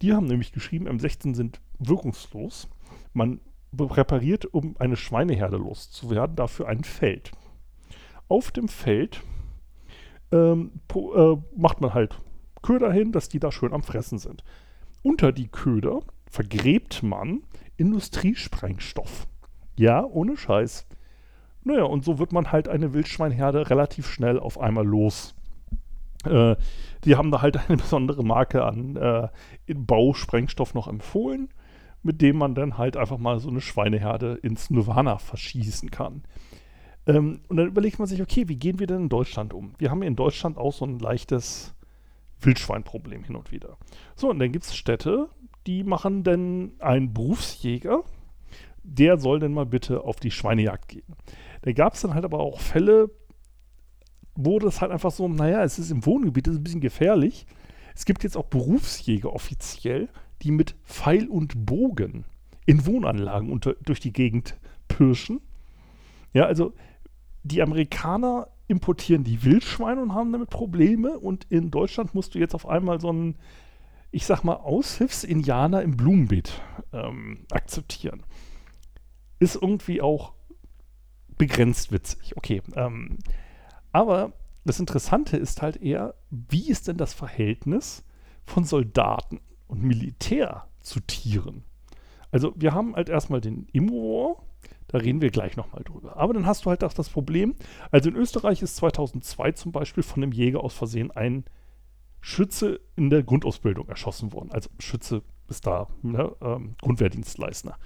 Die 0.03 0.13
haben 0.13 0.27
nämlich 0.27 0.53
geschrieben, 0.53 0.89
M16 0.89 1.35
sind 1.35 1.61
wirkungslos. 1.79 2.69
Man 3.13 3.41
repariert, 3.79 4.47
um 4.53 4.77
eine 4.79 4.97
Schweineherde 4.97 5.57
loszuwerden, 5.57 6.37
dafür 6.37 6.69
ein 6.69 6.85
Feld. 6.85 7.33
Auf 8.29 8.51
dem 8.51 8.69
Feld 8.69 9.23
ähm, 10.33 10.73
äh, 10.95 11.37
macht 11.57 11.81
man 11.81 11.95
halt 11.95 12.21
Köder 12.63 12.93
hin, 12.93 13.13
dass 13.13 13.29
die 13.29 13.41
da 13.41 13.53
schön 13.53 13.73
am 13.73 13.83
Fressen 13.83 14.19
sind. 14.19 14.43
Unter 15.03 15.33
die 15.33 15.49
Köder 15.49 16.01
vergräbt 16.31 17.03
man 17.03 17.43
Industriesprengstoff. 17.77 19.27
Ja, 19.77 20.05
ohne 20.05 20.37
Scheiß. 20.37 20.87
Naja, 21.65 21.85
und 21.85 22.05
so 22.05 22.19
wird 22.19 22.33
man 22.33 22.53
halt 22.53 22.69
eine 22.69 22.93
Wildschweinherde 22.93 23.71
relativ 23.71 24.07
schnell 24.07 24.39
auf 24.39 24.61
einmal 24.61 24.87
los. 24.87 25.35
Äh, 26.25 26.57
die 27.05 27.17
haben 27.17 27.31
da 27.31 27.43
halt 27.43 27.57
eine 27.69 27.77
besondere 27.77 28.25
Marke 28.25 28.65
an 28.65 28.97
äh, 28.97 29.29
Bausprengstoff 29.75 30.75
noch 30.75 30.89
empfohlen, 30.89 31.49
mit 32.03 32.21
dem 32.21 32.37
man 32.37 32.55
dann 32.55 32.79
halt 32.79 32.97
einfach 32.97 33.19
mal 33.19 33.41
so 33.41 33.49
eine 33.49 33.61
Schweineherde 33.61 34.35
ins 34.43 34.71
Nirvana 34.71 35.19
verschießen 35.19 35.91
kann. 35.91 36.23
Ähm, 37.07 37.41
und 37.49 37.57
dann 37.57 37.67
überlegt 37.67 37.99
man 37.99 38.09
sich, 38.09 38.23
okay, 38.23 38.49
wie 38.49 38.57
gehen 38.57 38.79
wir 38.79 38.87
denn 38.87 39.03
in 39.03 39.09
Deutschland 39.09 39.53
um? 39.53 39.75
Wir 39.79 39.91
haben 39.91 40.03
in 40.03 40.17
Deutschland 40.17 40.59
auch 40.59 40.73
so 40.73 40.85
ein 40.85 40.99
leichtes 40.99 41.75
Wildschweinproblem 42.41 43.25
hin 43.25 43.37
und 43.37 43.53
wieder. 43.53 43.77
So, 44.17 44.31
und 44.31 44.39
dann 44.39 44.53
gibt 44.53 44.65
es 44.65 44.77
Städte, 44.77 45.29
die 45.67 45.83
machen 45.83 46.25
dann 46.25 46.73
einen 46.79 47.13
Berufsjäger, 47.13 48.05
der 48.85 49.19
soll 49.19 49.41
dann 49.41 49.53
mal 49.53 49.67
bitte 49.67 50.05
auf 50.05 50.21
die 50.21 50.31
Schweinejagd 50.31 50.89
gehen. 50.89 51.17
Da 51.63 51.73
gab 51.73 51.95
es 51.95 52.03
dann 52.03 52.15
halt 52.15 52.25
aber 52.25 52.39
auch 52.39 52.61
Fälle, 52.61 53.11
wo 54.37 54.59
das 54.59 54.81
halt 54.81 54.93
einfach 54.93 55.11
so, 55.11 55.27
naja, 55.27 55.65
es 55.65 55.79
ist 55.79 55.91
im 55.91 56.05
Wohngebiet, 56.07 56.47
das 56.47 56.55
ist 56.55 56.61
ein 56.61 56.65
bisschen 56.65 56.81
gefährlich. 56.81 57.47
Es 57.95 58.05
gibt 58.05 58.23
jetzt 58.25 58.37
auch 58.37 58.47
Berufsjäger 58.47 59.33
offiziell, 59.33 60.09
die 60.43 60.51
mit 60.51 60.77
Pfeil 60.85 61.29
und 61.29 61.67
Bogen 61.67 62.25
in 62.67 62.87
Wohnanlagen 62.87 63.51
unter, 63.51 63.75
durch 63.85 64.01
die 64.01 64.13
Gegend 64.13 64.57
pirschen. 64.89 65.41
Ja, 66.33 66.45
also 66.45 66.75
die 67.43 67.63
Amerikaner 67.63 68.49
importieren 68.67 69.25
die 69.25 69.45
Wildschweine 69.45 70.03
und 70.03 70.15
haben 70.15 70.33
damit 70.33 70.51
Probleme 70.51 71.19
und 71.19 71.47
in 71.51 71.71
Deutschland 71.71 72.15
musst 72.15 72.35
du 72.35 72.39
jetzt 72.39 72.55
auf 72.55 72.67
einmal 72.67 73.01
so 73.01 73.11
einen, 73.11 73.37
ich 74.11 74.27
sag 74.27 74.43
mal, 74.43 74.57
Aushilfs-Indianer 74.57 75.83
im 75.83 75.97
Blumenbeet 75.97 76.61
ähm, 76.93 77.47
akzeptieren. 77.51 78.23
Ist 79.39 79.57
irgendwie 79.57 80.01
auch 80.01 80.33
begrenzt 81.37 81.93
witzig. 81.93 82.37
Okay. 82.37 82.63
Ähm, 82.75 83.19
aber 83.93 84.33
das 84.65 84.81
Interessante 84.81 85.37
ist 85.37 85.63
halt 85.63 85.77
eher, 85.77 86.15
wie 86.31 86.69
ist 86.69 86.89
denn 86.89 86.97
das 86.97 87.13
Verhältnis 87.13 88.05
von 88.45 88.65
Soldaten 88.65 89.41
und 89.67 89.83
Militär 89.83 90.67
zu 90.81 91.01
Tieren? 91.01 91.65
Also 92.31 92.53
wir 92.57 92.75
haben 92.75 92.97
halt 92.97 93.09
erstmal 93.09 93.41
den 93.41 93.69
Immo, 93.73 94.43
da 94.89 94.99
reden 94.99 95.21
wir 95.21 95.31
gleich 95.31 95.57
nochmal 95.57 95.85
drüber. 95.85 96.17
Aber 96.17 96.35
dann 96.35 96.47
hast 96.47 96.65
du 96.65 96.71
halt 96.71 96.83
auch 96.83 96.93
das 96.93 97.09
Problem, 97.09 97.55
also 97.91 98.09
in 98.11 98.17
Österreich 98.17 98.63
ist 98.63 98.77
2002 98.77 99.53
zum 99.53 99.73
Beispiel 99.73 100.03
von 100.03 100.23
einem 100.23 100.33
Jäger 100.33 100.65
aus 100.65 100.75
Versehen 100.75 101.11
ein 101.11 101.45
Schütze 102.21 102.81
in 102.97 103.11
der 103.11 103.23
Grundausbildung 103.23 103.89
erschossen 103.89 104.33
worden. 104.33 104.51
Also 104.51 104.71
Schütze 104.79 105.23
ist 105.49 105.67
da, 105.67 105.89
ne, 106.03 106.35
ähm, 106.41 106.75
Grundwehrdienstleister. 106.81 107.77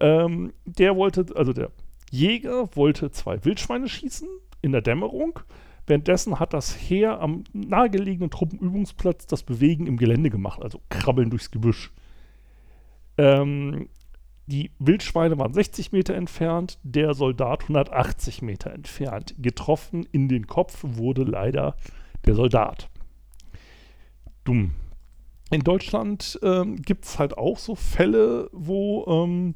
Ähm, 0.00 0.52
der 0.64 0.96
wollte, 0.96 1.26
also 1.34 1.52
der 1.52 1.70
Jäger 2.10 2.74
wollte 2.76 3.10
zwei 3.10 3.44
Wildschweine 3.44 3.88
schießen 3.88 4.28
in 4.62 4.72
der 4.72 4.82
Dämmerung. 4.82 5.40
Währenddessen 5.86 6.40
hat 6.40 6.54
das 6.54 6.74
Heer 6.74 7.20
am 7.20 7.44
nahegelegenen 7.52 8.30
Truppenübungsplatz 8.30 9.26
das 9.26 9.42
Bewegen 9.42 9.86
im 9.86 9.96
Gelände 9.96 10.30
gemacht, 10.30 10.62
also 10.62 10.80
krabbeln 10.88 11.30
durchs 11.30 11.50
Gebüsch. 11.50 11.92
Ähm, 13.18 13.88
die 14.46 14.70
Wildschweine 14.78 15.38
waren 15.38 15.52
60 15.52 15.92
Meter 15.92 16.14
entfernt, 16.14 16.78
der 16.82 17.14
Soldat 17.14 17.62
180 17.62 18.42
Meter 18.42 18.72
entfernt. 18.72 19.34
Getroffen 19.38 20.06
in 20.12 20.28
den 20.28 20.46
Kopf 20.46 20.80
wurde 20.82 21.22
leider 21.22 21.76
der 22.26 22.34
Soldat. 22.34 22.88
Dumm. 24.44 24.72
In 25.50 25.60
Deutschland 25.60 26.38
ähm, 26.42 26.76
gibt 26.76 27.04
es 27.04 27.18
halt 27.18 27.38
auch 27.38 27.58
so 27.58 27.74
Fälle, 27.74 28.48
wo 28.52 29.04
ähm, 29.06 29.54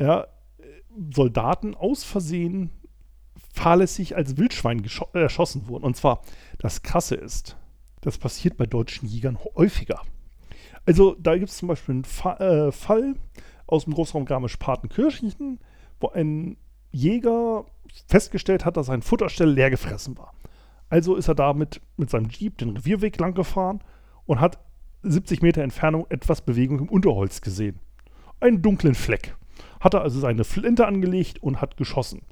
ja, 0.00 0.26
Soldaten 1.12 1.74
aus 1.74 2.04
Versehen 2.04 2.70
fahrlässig 3.52 4.16
als 4.16 4.36
Wildschwein 4.36 4.84
erschossen 5.12 5.68
wurden. 5.68 5.84
Und 5.84 5.96
zwar, 5.96 6.22
das 6.58 6.82
Krasse 6.82 7.14
ist, 7.14 7.56
das 8.00 8.18
passiert 8.18 8.56
bei 8.56 8.66
deutschen 8.66 9.08
Jägern 9.08 9.38
häufiger. 9.56 10.02
Also 10.86 11.16
da 11.18 11.36
gibt 11.36 11.50
es 11.50 11.56
zum 11.56 11.68
Beispiel 11.68 11.94
einen 11.94 12.04
Fa 12.04 12.36
äh, 12.36 12.72
Fall, 12.72 13.14
aus 13.66 13.84
dem 13.84 13.94
Großraum 13.94 14.26
Garmisch-Partenkirchen, 14.26 15.58
wo 16.00 16.08
ein 16.10 16.56
Jäger 16.92 17.64
festgestellt 18.08 18.64
hat, 18.64 18.76
dass 18.76 18.86
sein 18.86 19.02
Futterstelle 19.02 19.52
leer 19.52 19.70
gefressen 19.70 20.18
war. 20.18 20.34
Also 20.90 21.16
ist 21.16 21.28
er 21.28 21.34
damit 21.34 21.80
mit 21.96 22.10
seinem 22.10 22.28
Jeep 22.28 22.58
den 22.58 22.70
Revierweg 22.70 23.18
lang 23.18 23.34
gefahren 23.34 23.80
und 24.26 24.40
hat 24.40 24.58
70 25.02 25.42
Meter 25.42 25.62
Entfernung 25.62 26.06
etwas 26.10 26.42
Bewegung 26.42 26.80
im 26.80 26.88
Unterholz 26.88 27.40
gesehen. 27.40 27.80
Einen 28.40 28.62
dunklen 28.62 28.94
Fleck. 28.94 29.34
Hat 29.84 29.92
er 29.92 30.00
also 30.00 30.18
seine 30.18 30.44
Flinte 30.44 30.86
angelegt 30.86 31.42
und 31.42 31.60
hat 31.60 31.76
geschossen. 31.76 32.22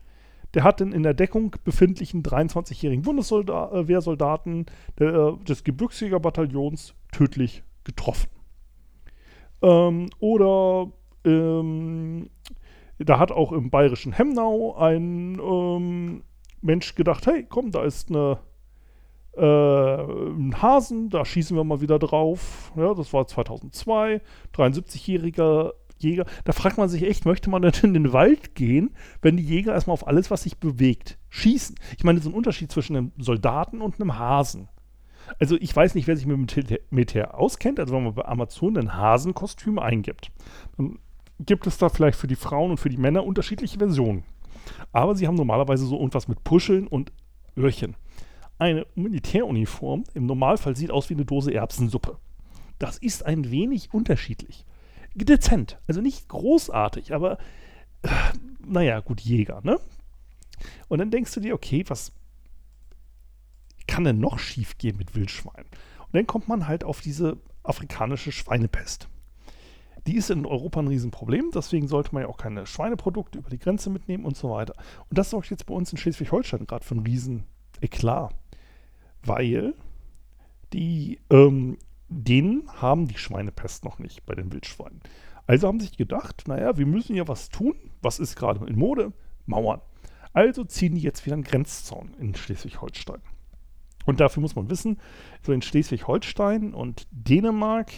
Der 0.54 0.64
hat 0.64 0.80
den 0.80 0.92
in 0.92 1.02
der 1.02 1.12
Deckung 1.12 1.54
befindlichen 1.64 2.22
23-jährigen 2.22 3.02
Bundeswehrsoldaten 3.02 4.66
äh, 4.96 5.32
des 5.46 5.62
Gebirgsjägerbataillons 5.62 6.94
tödlich 7.12 7.62
getroffen. 7.84 8.30
Ähm, 9.60 10.08
oder 10.18 10.90
ähm, 11.26 12.30
da 12.98 13.18
hat 13.18 13.32
auch 13.32 13.52
im 13.52 13.68
bayerischen 13.68 14.12
Hemnau 14.12 14.74
ein 14.76 15.38
ähm, 15.38 16.22
Mensch 16.62 16.94
gedacht, 16.94 17.26
hey, 17.26 17.44
komm, 17.46 17.70
da 17.70 17.84
ist 17.84 18.08
eine, 18.08 18.38
äh, 19.36 19.42
ein 19.42 20.62
Hasen, 20.62 21.10
da 21.10 21.24
schießen 21.24 21.54
wir 21.56 21.64
mal 21.64 21.82
wieder 21.82 21.98
drauf. 21.98 22.72
Ja, 22.76 22.94
das 22.94 23.12
war 23.12 23.26
2002, 23.26 24.22
73-jähriger 24.54 25.72
Jäger. 26.02 26.26
Da 26.44 26.52
fragt 26.52 26.78
man 26.78 26.88
sich 26.88 27.02
echt, 27.02 27.24
möchte 27.24 27.50
man 27.50 27.62
denn 27.62 27.72
in 27.82 27.94
den 27.94 28.12
Wald 28.12 28.54
gehen, 28.54 28.90
wenn 29.20 29.36
die 29.36 29.44
Jäger 29.44 29.72
erstmal 29.72 29.94
auf 29.94 30.06
alles, 30.06 30.30
was 30.30 30.42
sich 30.42 30.58
bewegt, 30.58 31.18
schießen? 31.30 31.76
Ich 31.96 32.04
meine, 32.04 32.20
so 32.20 32.30
ein 32.30 32.34
Unterschied 32.34 32.70
zwischen 32.70 32.96
einem 32.96 33.12
Soldaten 33.18 33.80
und 33.80 34.00
einem 34.00 34.18
Hasen. 34.18 34.68
Also 35.38 35.56
ich 35.60 35.74
weiß 35.74 35.94
nicht, 35.94 36.06
wer 36.06 36.16
sich 36.16 36.26
mit 36.26 36.56
dem 36.56 36.78
Militär 36.90 37.38
auskennt, 37.38 37.80
also 37.80 37.94
wenn 37.94 38.04
man 38.04 38.14
bei 38.14 38.24
Amazon 38.24 38.76
ein 38.76 38.94
Hasenkostüm 38.94 39.78
eingibt, 39.78 40.30
dann 40.76 40.98
gibt 41.38 41.66
es 41.66 41.78
da 41.78 41.88
vielleicht 41.88 42.18
für 42.18 42.26
die 42.26 42.36
Frauen 42.36 42.72
und 42.72 42.78
für 42.78 42.88
die 42.88 42.96
Männer 42.96 43.24
unterschiedliche 43.24 43.78
Versionen. 43.78 44.24
Aber 44.92 45.14
sie 45.14 45.26
haben 45.26 45.34
normalerweise 45.34 45.86
so 45.86 45.96
irgendwas 45.96 46.28
mit 46.28 46.44
Puscheln 46.44 46.86
und 46.86 47.12
Öhrchen. 47.56 47.96
Eine 48.58 48.86
Militäruniform 48.94 50.04
im 50.14 50.26
Normalfall 50.26 50.76
sieht 50.76 50.90
aus 50.90 51.10
wie 51.10 51.14
eine 51.14 51.24
Dose 51.24 51.52
Erbsensuppe. 51.52 52.18
Das 52.78 52.98
ist 52.98 53.26
ein 53.26 53.50
wenig 53.50 53.92
unterschiedlich. 53.92 54.64
Dezent, 55.14 55.78
also 55.86 56.00
nicht 56.00 56.28
großartig, 56.28 57.14
aber 57.14 57.38
äh, 58.02 58.08
naja, 58.66 59.00
gut, 59.00 59.20
Jäger, 59.20 59.60
ne? 59.62 59.78
Und 60.88 60.98
dann 60.98 61.10
denkst 61.10 61.32
du 61.34 61.40
dir, 61.40 61.54
okay, 61.54 61.84
was 61.88 62.12
kann 63.86 64.04
denn 64.04 64.20
noch 64.20 64.38
schiefgehen 64.38 64.96
mit 64.96 65.14
Wildschweinen? 65.14 65.66
Und 65.98 66.14
dann 66.14 66.26
kommt 66.26 66.48
man 66.48 66.68
halt 66.68 66.84
auf 66.84 67.00
diese 67.00 67.38
afrikanische 67.62 68.32
Schweinepest. 68.32 69.08
Die 70.06 70.16
ist 70.16 70.30
in 70.30 70.46
Europa 70.46 70.80
ein 70.80 70.88
Riesenproblem, 70.88 71.50
deswegen 71.54 71.86
sollte 71.86 72.12
man 72.12 72.22
ja 72.22 72.28
auch 72.28 72.36
keine 72.36 72.66
Schweineprodukte 72.66 73.38
über 73.38 73.50
die 73.50 73.58
Grenze 73.58 73.88
mitnehmen 73.88 74.24
und 74.24 74.36
so 74.36 74.50
weiter. 74.50 74.74
Und 75.08 75.16
das 75.16 75.30
sorgt 75.30 75.50
jetzt 75.50 75.66
bei 75.66 75.74
uns 75.74 75.92
in 75.92 75.98
Schleswig-Holstein 75.98 76.66
gerade 76.66 76.84
für 76.84 76.94
einen 76.94 77.06
riesen 77.06 77.44
Eklat, 77.80 78.34
weil 79.24 79.74
die, 80.72 81.20
ähm, 81.30 81.78
denen 82.12 82.68
haben 82.80 83.08
die 83.08 83.18
Schweinepest 83.18 83.84
noch 83.84 83.98
nicht 83.98 84.24
bei 84.26 84.34
den 84.34 84.52
Wildschweinen. 84.52 85.00
Also 85.46 85.68
haben 85.68 85.80
sich 85.80 85.96
gedacht, 85.96 86.44
naja, 86.46 86.76
wir 86.76 86.86
müssen 86.86 87.16
ja 87.16 87.26
was 87.26 87.48
tun. 87.48 87.74
Was 88.00 88.18
ist 88.18 88.36
gerade 88.36 88.64
in 88.66 88.78
Mode? 88.78 89.12
Mauern. 89.46 89.80
Also 90.32 90.64
ziehen 90.64 90.94
die 90.94 91.02
jetzt 91.02 91.26
wieder 91.26 91.34
einen 91.34 91.44
Grenzzaun 91.44 92.14
in 92.18 92.34
Schleswig-Holstein. 92.34 93.20
Und 94.06 94.20
dafür 94.20 94.40
muss 94.40 94.56
man 94.56 94.70
wissen, 94.70 94.98
so 95.42 95.52
in 95.52 95.62
Schleswig-Holstein 95.62 96.74
und 96.74 97.06
Dänemark 97.10 97.90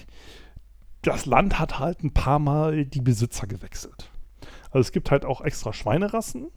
das 1.07 1.27
Land 1.27 1.59
hat 1.59 1.79
halt 1.79 2.03
ein 2.03 2.13
paar 2.13 2.39
Mal 2.39 2.87
die 2.87 3.01
Besitzer 3.01 3.47
gewechselt. 3.47 4.11
Also 4.67 4.81
es 4.81 4.93
gibt 4.93 5.11
halt 5.11 5.25
auch 5.25 5.41
extra 5.43 5.73
Schweinerassen, 5.73 6.49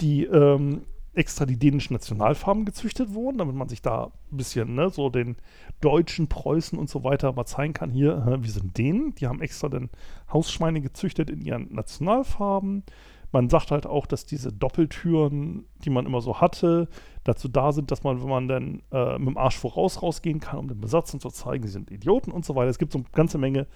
die 0.00 0.24
ähm, 0.24 0.82
extra 1.14 1.44
die 1.44 1.58
dänischen 1.58 1.94
Nationalfarben 1.94 2.64
gezüchtet 2.64 3.12
wurden, 3.12 3.38
damit 3.38 3.54
man 3.54 3.68
sich 3.68 3.82
da 3.82 4.10
ein 4.30 4.36
bisschen 4.36 4.74
ne, 4.74 4.88
so 4.90 5.10
den 5.10 5.36
deutschen 5.80 6.28
Preußen 6.28 6.78
und 6.78 6.88
so 6.88 7.04
weiter 7.04 7.32
mal 7.32 7.44
zeigen 7.44 7.74
kann. 7.74 7.90
Hier, 7.90 8.26
äh, 8.26 8.42
wir 8.42 8.50
sind 8.50 8.76
Dänen. 8.78 9.14
Die 9.16 9.26
haben 9.26 9.42
extra 9.42 9.68
dann 9.68 9.90
Hausschweine 10.32 10.80
gezüchtet 10.80 11.28
in 11.28 11.42
ihren 11.42 11.72
Nationalfarben. 11.74 12.84
Man 13.30 13.48
sagt 13.48 13.70
halt 13.70 13.86
auch, 13.86 14.06
dass 14.06 14.26
diese 14.26 14.52
Doppeltüren, 14.52 15.64
die 15.84 15.90
man 15.90 16.04
immer 16.04 16.20
so 16.20 16.40
hatte, 16.40 16.88
dazu 17.24 17.48
da 17.48 17.72
sind, 17.72 17.90
dass 17.90 18.02
man, 18.02 18.20
wenn 18.20 18.28
man 18.28 18.48
dann 18.48 18.82
äh, 18.92 19.18
mit 19.18 19.28
dem 19.28 19.38
Arsch 19.38 19.56
voraus 19.56 20.02
rausgehen 20.02 20.40
kann, 20.40 20.58
um 20.58 20.68
den 20.68 20.80
Besatzern 20.80 21.18
zu 21.18 21.30
zeigen, 21.30 21.66
sie 21.66 21.72
sind 21.72 21.90
Idioten 21.90 22.30
und 22.30 22.44
so 22.44 22.54
weiter. 22.54 22.68
Es 22.68 22.78
gibt 22.78 22.92
so 22.92 22.98
eine 22.98 23.06
ganze 23.12 23.38
Menge 23.38 23.66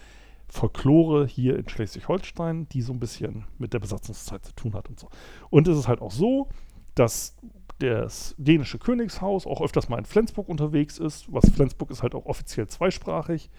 Folklore 0.48 1.26
hier 1.26 1.58
in 1.58 1.68
Schleswig-Holstein, 1.68 2.68
die 2.68 2.82
so 2.82 2.92
ein 2.92 3.00
bisschen 3.00 3.44
mit 3.58 3.72
der 3.72 3.80
Besatzungszeit 3.80 4.44
zu 4.44 4.54
tun 4.54 4.74
hat 4.74 4.88
und 4.88 5.00
so. 5.00 5.08
Und 5.50 5.66
es 5.68 5.78
ist 5.78 5.88
halt 5.88 6.02
auch 6.02 6.12
so, 6.12 6.48
dass 6.96 7.36
das 7.78 8.34
dänische 8.38 8.78
Königshaus 8.78 9.46
auch 9.46 9.60
öfters 9.60 9.88
mal 9.88 9.98
in 9.98 10.04
Flensburg 10.04 10.48
unterwegs 10.48 10.98
ist, 10.98 11.32
was 11.32 11.50
Flensburg 11.50 11.90
ist 11.90 12.02
halt 12.02 12.14
auch 12.14 12.26
offiziell 12.26 12.66
zweisprachig, 12.66 13.50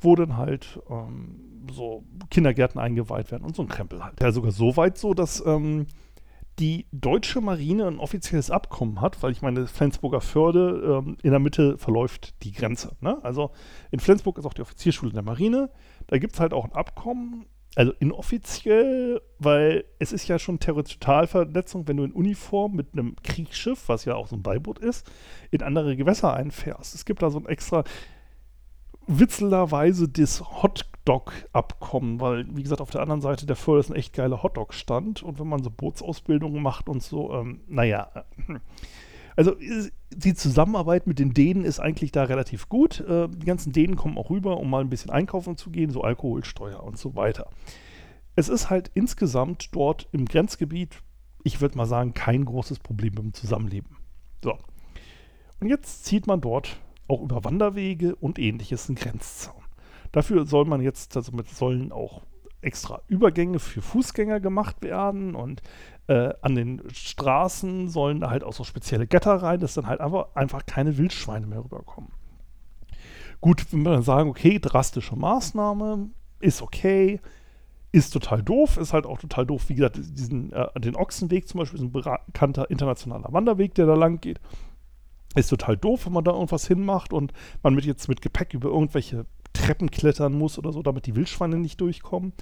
wo 0.00 0.16
dann 0.16 0.36
halt 0.36 0.80
ähm, 0.90 1.66
so 1.70 2.04
Kindergärten 2.30 2.80
eingeweiht 2.80 3.30
werden 3.30 3.44
und 3.44 3.54
so 3.54 3.62
ein 3.62 3.68
Krempel 3.68 4.04
halt. 4.04 4.20
Ja, 4.20 4.32
sogar 4.32 4.50
so 4.50 4.76
weit 4.76 4.98
so, 4.98 5.14
dass 5.14 5.44
ähm, 5.46 5.86
die 6.58 6.86
deutsche 6.92 7.40
Marine 7.40 7.86
ein 7.86 7.98
offizielles 7.98 8.50
Abkommen 8.50 9.00
hat, 9.00 9.22
weil 9.22 9.32
ich 9.32 9.40
meine, 9.40 9.66
Flensburger 9.66 10.20
Förde, 10.20 11.02
ähm, 11.06 11.16
in 11.22 11.30
der 11.30 11.38
Mitte 11.38 11.78
verläuft 11.78 12.42
die 12.42 12.52
Grenze. 12.52 12.96
Ne? 13.00 13.18
Also 13.22 13.52
in 13.90 14.00
Flensburg 14.00 14.36
ist 14.38 14.46
auch 14.46 14.54
die 14.54 14.62
Offizierschule 14.62 15.12
der 15.12 15.22
Marine. 15.22 15.70
Da 16.08 16.18
gibt 16.18 16.34
es 16.34 16.40
halt 16.40 16.52
auch 16.52 16.64
ein 16.64 16.72
Abkommen, 16.72 17.46
also 17.76 17.92
inoffiziell, 18.00 19.20
weil 19.38 19.84
es 19.98 20.12
ist 20.12 20.26
ja 20.28 20.38
schon 20.38 20.58
Territorialverletzung, 20.58 21.86
wenn 21.86 21.98
du 21.98 22.04
in 22.04 22.12
Uniform 22.12 22.74
mit 22.74 22.88
einem 22.92 23.14
Kriegsschiff, 23.22 23.88
was 23.88 24.04
ja 24.04 24.16
auch 24.16 24.26
so 24.26 24.36
ein 24.36 24.42
Beiboot 24.42 24.78
ist, 24.80 25.10
in 25.50 25.62
andere 25.62 25.96
Gewässer 25.96 26.34
einfährst. 26.34 26.94
Es 26.94 27.04
gibt 27.04 27.22
da 27.22 27.30
so 27.30 27.38
ein 27.38 27.46
extra 27.46 27.84
witzelderweise 29.06 30.08
das 30.08 30.40
Hotdog-Abkommen, 30.62 32.20
weil, 32.20 32.46
wie 32.54 32.62
gesagt, 32.62 32.80
auf 32.80 32.90
der 32.90 33.02
anderen 33.02 33.20
Seite 33.20 33.46
der 33.46 33.56
Föhr 33.56 33.80
ist 33.80 33.90
ein 33.90 33.96
echt 33.96 34.14
geiler 34.14 34.42
Hotdog-Stand 34.42 35.22
und 35.22 35.38
wenn 35.38 35.48
man 35.48 35.62
so 35.62 35.70
Bootsausbildungen 35.70 36.62
macht 36.62 36.88
und 36.88 37.02
so, 37.02 37.32
ähm, 37.32 37.60
naja, 37.68 38.10
also 39.40 39.54
die 40.10 40.34
Zusammenarbeit 40.34 41.06
mit 41.06 41.18
den 41.18 41.32
Dänen 41.32 41.64
ist 41.64 41.80
eigentlich 41.80 42.12
da 42.12 42.24
relativ 42.24 42.68
gut. 42.68 43.00
Äh, 43.00 43.26
die 43.26 43.46
ganzen 43.46 43.72
Dänen 43.72 43.96
kommen 43.96 44.18
auch 44.18 44.28
rüber, 44.28 44.58
um 44.58 44.68
mal 44.68 44.82
ein 44.82 44.90
bisschen 44.90 45.10
einkaufen 45.10 45.56
zu 45.56 45.70
gehen, 45.70 45.90
so 45.90 46.02
Alkoholsteuer 46.02 46.82
und 46.82 46.98
so 46.98 47.16
weiter. 47.16 47.48
Es 48.36 48.50
ist 48.50 48.68
halt 48.68 48.90
insgesamt 48.92 49.74
dort 49.74 50.10
im 50.12 50.26
Grenzgebiet, 50.26 51.02
ich 51.42 51.62
würde 51.62 51.78
mal 51.78 51.86
sagen, 51.86 52.12
kein 52.12 52.44
großes 52.44 52.80
Problem 52.80 53.14
dem 53.14 53.32
Zusammenleben. 53.32 53.96
So. 54.44 54.58
Und 55.58 55.68
jetzt 55.68 56.04
zieht 56.04 56.26
man 56.26 56.42
dort 56.42 56.78
auch 57.08 57.22
über 57.22 57.42
Wanderwege 57.42 58.16
und 58.16 58.38
ähnliches 58.38 58.90
einen 58.90 58.96
Grenzzaun. 58.96 59.62
Dafür 60.12 60.44
soll 60.44 60.66
man 60.66 60.82
jetzt, 60.82 61.16
also 61.16 61.32
mit 61.32 61.48
sollen 61.48 61.92
auch 61.92 62.20
extra 62.62 63.02
Übergänge 63.08 63.58
für 63.58 63.82
Fußgänger 63.82 64.40
gemacht 64.40 64.82
werden 64.82 65.34
und 65.34 65.62
äh, 66.06 66.34
an 66.42 66.54
den 66.54 66.82
Straßen 66.92 67.88
sollen 67.88 68.20
da 68.20 68.30
halt 68.30 68.44
auch 68.44 68.52
so 68.52 68.64
spezielle 68.64 69.06
Gatter 69.06 69.36
rein, 69.36 69.60
dass 69.60 69.74
dann 69.74 69.86
halt 69.86 70.00
einfach, 70.00 70.34
einfach 70.34 70.66
keine 70.66 70.98
Wildschweine 70.98 71.46
mehr 71.46 71.64
rüberkommen. 71.64 72.10
Gut, 73.40 73.72
wenn 73.72 73.84
wir 73.84 73.92
dann 73.92 74.02
sagen, 74.02 74.28
okay, 74.28 74.58
drastische 74.58 75.16
Maßnahme, 75.16 76.10
ist 76.40 76.62
okay, 76.62 77.20
ist 77.92 78.12
total 78.12 78.42
doof, 78.42 78.76
ist 78.76 78.92
halt 78.92 79.06
auch 79.06 79.18
total 79.18 79.46
doof, 79.46 79.68
wie 79.68 79.74
gesagt, 79.74 79.98
diesen, 79.98 80.52
äh, 80.52 80.80
den 80.80 80.96
Ochsenweg 80.96 81.48
zum 81.48 81.58
Beispiel 81.60 81.78
ist 81.78 81.84
ein 81.84 81.92
bekannter 81.92 82.70
internationaler 82.70 83.32
Wanderweg, 83.32 83.74
der 83.74 83.86
da 83.86 83.94
lang 83.94 84.20
geht. 84.20 84.40
Ist 85.34 85.48
total 85.48 85.76
doof, 85.76 86.06
wenn 86.06 86.12
man 86.12 86.24
da 86.24 86.32
irgendwas 86.32 86.66
hinmacht 86.66 87.12
und 87.12 87.32
man 87.62 87.74
mit 87.74 87.84
jetzt 87.84 88.08
mit 88.08 88.20
Gepäck 88.20 88.52
über 88.52 88.68
irgendwelche 88.68 89.26
Treppen 89.52 89.90
klettern 89.90 90.32
muss 90.32 90.58
oder 90.58 90.72
so, 90.72 90.82
damit 90.82 91.06
die 91.06 91.16
Wildschweine 91.16 91.58
nicht 91.58 91.80
durchkommen. 91.80 92.32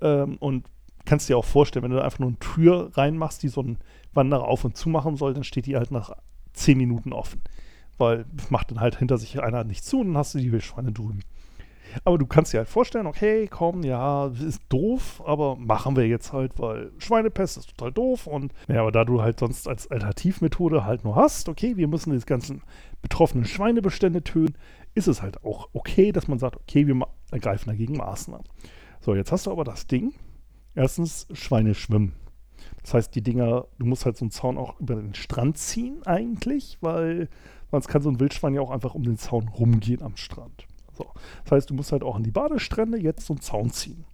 Ähm, 0.00 0.36
und 0.38 0.66
kannst 1.04 1.28
dir 1.28 1.38
auch 1.38 1.44
vorstellen, 1.44 1.84
wenn 1.84 1.90
du 1.90 1.98
da 1.98 2.04
einfach 2.04 2.18
nur 2.18 2.28
eine 2.28 2.38
Tür 2.38 2.90
reinmachst, 2.94 3.42
die 3.42 3.48
so 3.48 3.62
ein 3.62 3.78
Wanderer 4.12 4.44
auf 4.44 4.64
und 4.64 4.76
zu 4.76 4.88
machen 4.88 5.16
soll, 5.16 5.34
dann 5.34 5.44
steht 5.44 5.66
die 5.66 5.76
halt 5.76 5.90
nach 5.90 6.10
zehn 6.52 6.78
Minuten 6.78 7.12
offen. 7.12 7.42
Weil 7.98 8.26
macht 8.50 8.70
dann 8.70 8.80
halt 8.80 8.96
hinter 8.98 9.16
sich 9.16 9.40
einer 9.40 9.64
nicht 9.64 9.84
zu 9.84 10.00
und 10.00 10.08
dann 10.08 10.18
hast 10.18 10.34
du 10.34 10.38
die 10.38 10.52
Wildschweine 10.52 10.92
drüben. 10.92 11.20
Aber 12.04 12.18
du 12.18 12.26
kannst 12.26 12.52
dir 12.52 12.58
halt 12.58 12.68
vorstellen, 12.68 13.06
okay, 13.06 13.48
komm, 13.48 13.82
ja, 13.82 14.26
ist 14.26 14.60
doof, 14.68 15.22
aber 15.24 15.56
machen 15.56 15.96
wir 15.96 16.06
jetzt 16.06 16.32
halt, 16.32 16.52
weil 16.58 16.90
Schweinepest 16.98 17.56
ist 17.56 17.76
total 17.76 17.92
doof 17.92 18.26
und 18.26 18.52
ja, 18.68 18.80
aber 18.80 18.92
da 18.92 19.04
du 19.04 19.22
halt 19.22 19.38
sonst 19.38 19.68
als 19.68 19.90
Alternativmethode 19.90 20.84
halt 20.84 21.04
nur 21.04 21.16
hast, 21.16 21.48
okay, 21.48 21.76
wir 21.76 21.88
müssen 21.88 22.16
die 22.16 22.26
ganzen 22.26 22.62
betroffenen 23.02 23.46
Schweinebestände 23.46 24.22
töten, 24.22 24.56
ist 24.96 25.06
es 25.06 25.22
halt 25.22 25.44
auch 25.44 25.68
okay, 25.74 26.10
dass 26.10 26.26
man 26.26 26.38
sagt, 26.38 26.56
okay, 26.56 26.86
wir 26.86 27.06
ergreifen 27.30 27.68
dagegen 27.68 27.98
Maßnahmen. 27.98 28.46
So, 29.00 29.14
jetzt 29.14 29.30
hast 29.30 29.46
du 29.46 29.52
aber 29.52 29.62
das 29.62 29.86
Ding. 29.86 30.14
Erstens, 30.74 31.28
Schweine 31.32 31.74
schwimmen. 31.74 32.14
Das 32.82 32.94
heißt, 32.94 33.14
die 33.14 33.22
Dinger, 33.22 33.66
du 33.78 33.86
musst 33.86 34.06
halt 34.06 34.16
so 34.16 34.24
einen 34.24 34.30
Zaun 34.30 34.56
auch 34.56 34.80
über 34.80 34.96
den 34.96 35.14
Strand 35.14 35.58
ziehen 35.58 36.02
eigentlich, 36.06 36.78
weil 36.80 37.28
sonst 37.70 37.88
kann 37.88 38.02
so 38.02 38.10
ein 38.10 38.20
Wildschwein 38.20 38.54
ja 38.54 38.62
auch 38.62 38.70
einfach 38.70 38.94
um 38.94 39.02
den 39.02 39.18
Zaun 39.18 39.48
rumgehen 39.48 40.02
am 40.02 40.16
Strand. 40.16 40.66
So. 40.94 41.06
Das 41.44 41.52
heißt, 41.52 41.70
du 41.70 41.74
musst 41.74 41.92
halt 41.92 42.02
auch 42.02 42.16
an 42.16 42.22
die 42.22 42.30
Badestrände 42.30 42.98
jetzt 42.98 43.26
so 43.26 43.34
einen 43.34 43.42
Zaun 43.42 43.70
ziehen, 43.70 44.04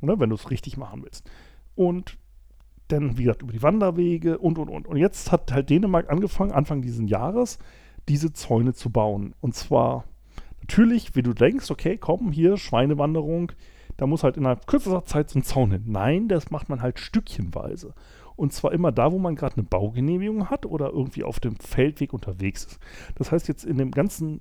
ne, 0.00 0.20
wenn 0.20 0.30
du 0.30 0.36
es 0.36 0.50
richtig 0.50 0.76
machen 0.76 1.02
willst. 1.02 1.28
Und 1.74 2.16
dann, 2.86 3.18
wie 3.18 3.24
gesagt, 3.24 3.42
über 3.42 3.52
die 3.52 3.62
Wanderwege 3.62 4.38
und, 4.38 4.58
und, 4.58 4.68
und. 4.68 4.86
Und 4.86 4.96
jetzt 4.98 5.32
hat 5.32 5.50
halt 5.52 5.68
Dänemark 5.68 6.10
angefangen, 6.10 6.52
Anfang 6.52 6.80
dieses 6.80 7.08
Jahres, 7.10 7.58
diese 8.08 8.32
Zäune 8.32 8.72
zu 8.72 8.90
bauen. 8.90 9.34
Und 9.40 9.54
zwar 9.54 10.04
natürlich, 10.60 11.14
wie 11.14 11.22
du 11.22 11.32
denkst, 11.32 11.70
okay, 11.70 11.96
komm, 11.96 12.32
hier, 12.32 12.56
Schweinewanderung, 12.56 13.52
da 13.96 14.06
muss 14.06 14.22
halt 14.22 14.36
innerhalb 14.36 14.66
kürzester 14.66 15.04
Zeit 15.04 15.30
so 15.30 15.38
ein 15.38 15.42
Zaun 15.42 15.72
hin. 15.72 15.84
Nein, 15.86 16.28
das 16.28 16.50
macht 16.50 16.68
man 16.68 16.82
halt 16.82 16.98
stückchenweise. 16.98 17.94
Und 18.36 18.52
zwar 18.52 18.72
immer 18.72 18.92
da, 18.92 19.10
wo 19.10 19.18
man 19.18 19.34
gerade 19.34 19.56
eine 19.56 19.64
Baugenehmigung 19.64 20.48
hat 20.48 20.64
oder 20.64 20.90
irgendwie 20.90 21.24
auf 21.24 21.40
dem 21.40 21.56
Feldweg 21.56 22.12
unterwegs 22.12 22.64
ist. 22.64 22.78
Das 23.16 23.32
heißt, 23.32 23.48
jetzt 23.48 23.64
in 23.64 23.78
dem 23.78 23.90
ganzen 23.90 24.40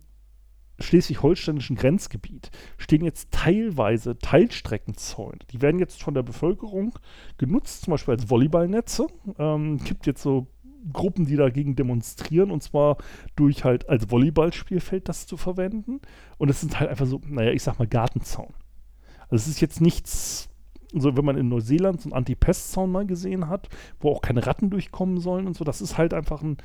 schleswig-holsteinischen 0.79 1.75
Grenzgebiet 1.75 2.51
stehen 2.77 3.03
jetzt 3.03 3.31
teilweise 3.31 4.19
Teilstreckenzäune. 4.19 5.39
Die 5.51 5.61
werden 5.61 5.79
jetzt 5.79 6.03
von 6.03 6.13
der 6.13 6.21
Bevölkerung 6.21 6.93
genutzt, 7.39 7.85
zum 7.85 7.91
Beispiel 7.91 8.13
als 8.13 8.29
Volleyballnetze. 8.29 9.07
Ähm, 9.39 9.77
gibt 9.77 10.05
jetzt 10.05 10.21
so 10.21 10.45
Gruppen, 10.91 11.25
die 11.25 11.35
dagegen 11.35 11.75
demonstrieren 11.75 12.51
und 12.51 12.63
zwar 12.63 12.97
durch 13.35 13.63
halt 13.63 13.89
als 13.89 14.09
Volleyballspielfeld 14.09 15.07
das 15.09 15.27
zu 15.27 15.37
verwenden. 15.37 15.99
Und 16.37 16.49
es 16.49 16.61
sind 16.61 16.79
halt 16.79 16.89
einfach 16.89 17.05
so, 17.05 17.21
naja, 17.27 17.51
ich 17.51 17.63
sag 17.63 17.79
mal 17.79 17.87
Gartenzaun. 17.87 18.53
Also 19.29 19.35
es 19.35 19.47
ist 19.47 19.61
jetzt 19.61 19.81
nichts, 19.81 20.49
so 20.93 21.17
wenn 21.17 21.25
man 21.25 21.37
in 21.37 21.49
Neuseeland 21.49 22.01
so 22.01 22.09
einen 22.09 22.17
Anti-Pest-Zaun 22.17 22.91
mal 22.91 23.05
gesehen 23.05 23.47
hat, 23.47 23.69
wo 23.99 24.11
auch 24.11 24.21
keine 24.21 24.45
Ratten 24.45 24.69
durchkommen 24.69 25.19
sollen 25.19 25.47
und 25.47 25.55
so, 25.55 25.63
das 25.63 25.81
ist 25.81 25.97
halt 25.97 26.13
einfach 26.13 26.41
ein 26.41 26.57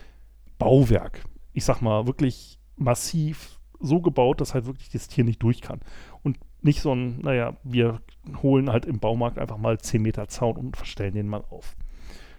Bauwerk. 0.58 1.24
Ich 1.52 1.64
sag 1.64 1.80
mal, 1.80 2.06
wirklich 2.06 2.58
massiv 2.76 3.58
so 3.80 4.00
gebaut, 4.00 4.40
dass 4.40 4.54
halt 4.54 4.66
wirklich 4.66 4.90
das 4.90 5.08
Tier 5.08 5.24
nicht 5.24 5.42
durch 5.42 5.60
kann. 5.60 5.80
Und 6.22 6.38
nicht 6.62 6.80
so 6.80 6.94
ein, 6.94 7.18
naja, 7.20 7.56
wir 7.64 8.00
holen 8.42 8.70
halt 8.70 8.86
im 8.86 9.00
Baumarkt 9.00 9.38
einfach 9.38 9.58
mal 9.58 9.78
10 9.78 10.00
Meter 10.00 10.28
Zaun 10.28 10.56
und 10.56 10.76
verstellen 10.76 11.14
den 11.14 11.28
mal 11.28 11.44
auf. 11.50 11.76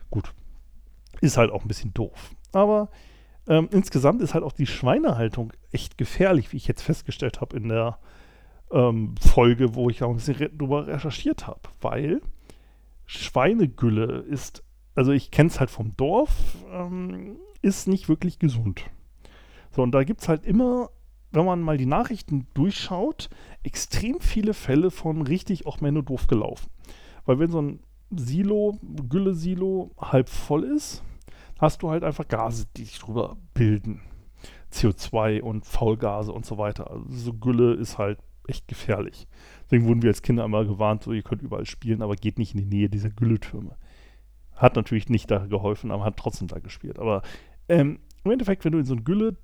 Gut. 0.10 0.34
Ist 1.24 1.38
halt 1.38 1.52
auch 1.52 1.64
ein 1.64 1.68
bisschen 1.68 1.94
doof. 1.94 2.32
Aber 2.52 2.90
ähm, 3.48 3.70
insgesamt 3.72 4.22
ist 4.22 4.34
halt 4.34 4.44
auch 4.44 4.52
die 4.52 4.68
Schweinehaltung 4.68 5.54
echt 5.72 5.98
gefährlich, 5.98 6.52
wie 6.52 6.58
ich 6.58 6.68
jetzt 6.68 6.82
festgestellt 6.82 7.42
habe 7.42 7.58
in 7.58 7.70
der 7.70 7.98
ähm, 8.72 9.16
Folge, 9.20 9.76
wo 9.76 9.90
ich 9.90 10.04
auch 10.04 10.10
ein 10.10 10.16
bisschen 10.16 10.58
drüber 10.58 10.88
recherchiert 10.88 11.48
habe. 11.48 11.62
Weil 11.82 12.22
Schweinegülle 13.06 14.20
ist, 14.20 14.64
also 14.96 15.12
ich 15.12 15.32
kenne 15.32 15.50
es 15.50 15.60
halt 15.60 15.70
vom 15.70 15.96
Dorf, 15.98 16.32
ähm, 16.72 17.38
ist 17.62 17.88
nicht 17.88 18.10
wirklich 18.10 18.40
gesund. 18.40 18.84
So, 19.72 19.82
und 19.82 19.92
da 19.92 20.04
gibt 20.04 20.22
es 20.22 20.30
halt 20.30 20.46
immer 20.46 20.90
wenn 21.34 21.46
man 21.46 21.62
mal 21.62 21.78
die 21.78 21.88
Nachrichten 21.88 22.48
durchschaut, 22.54 23.30
extrem 23.64 24.20
viele 24.22 24.54
Fälle 24.54 24.92
von 24.92 25.24
richtig 25.24 25.66
auch 25.66 25.82
Menno 25.82 26.02
doof 26.02 26.28
gelaufen. 26.28 26.70
Weil 27.26 27.40
wenn 27.40 27.52
so 27.52 27.62
ein 27.62 27.80
Silo, 28.16 28.78
Gülle-Silo 29.10 29.92
halb 30.00 30.30
voll 30.30 30.64
ist, 30.64 31.02
hast 31.60 31.82
du 31.82 31.90
halt 31.90 32.04
einfach 32.04 32.28
Gase, 32.28 32.66
die 32.76 32.86
sich 32.86 33.00
drüber 33.00 33.38
bilden. 33.54 34.02
CO2 34.72 35.42
und 35.42 35.66
Faulgase 35.66 36.32
und 36.32 36.46
so 36.46 36.58
weiter. 36.58 36.90
Also 36.90 37.06
so 37.10 37.34
Gülle 37.34 37.74
ist 37.74 37.98
halt 37.98 38.20
echt 38.48 38.68
gefährlich. 38.68 39.28
Deswegen 39.66 39.86
wurden 39.88 40.02
wir 40.02 40.10
als 40.10 40.22
Kinder 40.22 40.44
immer 40.44 40.66
gewarnt, 40.66 41.04
so 41.04 41.14
ihr 41.14 41.24
könnt 41.24 41.42
überall 41.42 41.66
spielen, 41.66 42.02
aber 42.02 42.16
geht 42.16 42.40
nicht 42.40 42.56
in 42.56 42.62
die 42.62 42.76
Nähe 42.76 42.90
dieser 42.90 43.10
Gülletürme. 43.10 43.78
Hat 44.56 44.76
natürlich 44.76 45.10
nicht 45.10 45.32
da 45.32 45.46
geholfen, 45.46 45.92
aber 45.92 46.04
hat 46.04 46.18
trotzdem 46.18 46.48
da 46.48 46.60
gespielt. 46.60 47.00
Aber 47.00 47.22
ähm, 47.70 48.00
im 48.24 48.32
Endeffekt, 48.32 48.66
wenn 48.66 48.74
du 48.74 48.80
in 48.80 48.86
so 48.86 48.96
ein 48.96 49.04
Gülle 49.04 49.38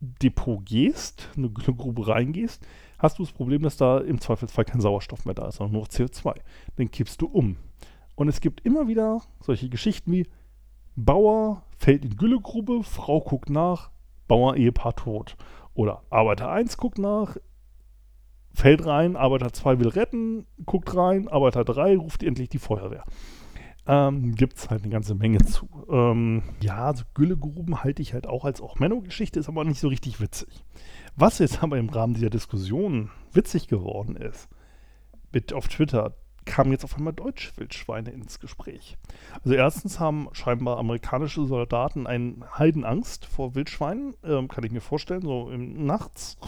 Depot 0.00 0.64
gehst, 0.64 1.30
eine, 1.36 1.46
eine 1.46 1.76
Grube 1.76 2.06
reingehst, 2.06 2.66
hast 2.98 3.18
du 3.18 3.22
das 3.22 3.32
Problem, 3.32 3.62
dass 3.62 3.76
da 3.76 3.98
im 3.98 4.20
Zweifelsfall 4.20 4.64
kein 4.64 4.80
Sauerstoff 4.80 5.24
mehr 5.24 5.34
da 5.34 5.48
ist, 5.48 5.56
sondern 5.56 5.72
nur 5.72 5.82
noch 5.82 5.88
CO2. 5.88 6.34
Den 6.78 6.90
kippst 6.90 7.20
du 7.20 7.26
um. 7.26 7.56
Und 8.14 8.28
es 8.28 8.40
gibt 8.40 8.62
immer 8.62 8.88
wieder 8.88 9.22
solche 9.40 9.68
Geschichten 9.68 10.12
wie, 10.12 10.26
Bauer 10.96 11.62
fällt 11.76 12.04
in 12.04 12.16
Güllegrube, 12.16 12.82
Frau 12.82 13.20
guckt 13.20 13.50
nach, 13.50 13.90
Bauer-Ehepaar 14.28 14.96
tot. 14.96 15.36
Oder 15.74 16.02
Arbeiter 16.10 16.50
1 16.50 16.78
guckt 16.78 16.98
nach, 16.98 17.36
fällt 18.54 18.86
rein, 18.86 19.14
Arbeiter 19.16 19.52
2 19.52 19.78
will 19.78 19.88
retten, 19.88 20.46
guckt 20.64 20.96
rein, 20.96 21.28
Arbeiter 21.28 21.64
3 21.64 21.98
ruft 21.98 22.22
endlich 22.22 22.48
die 22.48 22.58
Feuerwehr. 22.58 23.04
Ähm, 23.86 24.34
Gibt 24.34 24.56
es 24.56 24.70
halt 24.70 24.82
eine 24.82 24.90
ganze 24.90 25.14
Menge 25.14 25.44
zu. 25.44 25.68
Ähm, 25.88 26.42
ja, 26.60 26.92
so 26.94 27.04
Güllegruben 27.14 27.84
halte 27.84 28.02
ich 28.02 28.14
halt 28.14 28.26
auch 28.26 28.44
als 28.44 28.60
auch 28.60 28.78
Menno-Geschichte, 28.78 29.38
ist 29.38 29.48
aber 29.48 29.64
nicht 29.64 29.78
so 29.78 29.88
richtig 29.88 30.20
witzig. 30.20 30.64
Was 31.14 31.38
jetzt 31.38 31.62
aber 31.62 31.78
im 31.78 31.90
Rahmen 31.90 32.14
dieser 32.14 32.30
Diskussion 32.30 33.10
witzig 33.32 33.68
geworden 33.68 34.16
ist, 34.16 34.48
mit 35.30 35.52
auf 35.52 35.68
Twitter 35.68 36.14
kamen 36.46 36.72
jetzt 36.72 36.84
auf 36.84 36.96
einmal 36.96 37.12
deutsche 37.12 37.54
Wildschweine 37.56 38.10
ins 38.10 38.40
Gespräch. 38.40 38.96
Also 39.44 39.54
erstens 39.54 40.00
haben 40.00 40.28
scheinbar 40.32 40.78
amerikanische 40.78 41.44
Soldaten 41.44 42.06
eine 42.06 42.36
Heidenangst 42.56 43.26
vor 43.26 43.54
Wildschweinen, 43.54 44.14
ähm, 44.24 44.48
kann 44.48 44.64
ich 44.64 44.72
mir 44.72 44.80
vorstellen, 44.80 45.22
so 45.22 45.50
im, 45.50 45.84
nachts, 45.84 46.38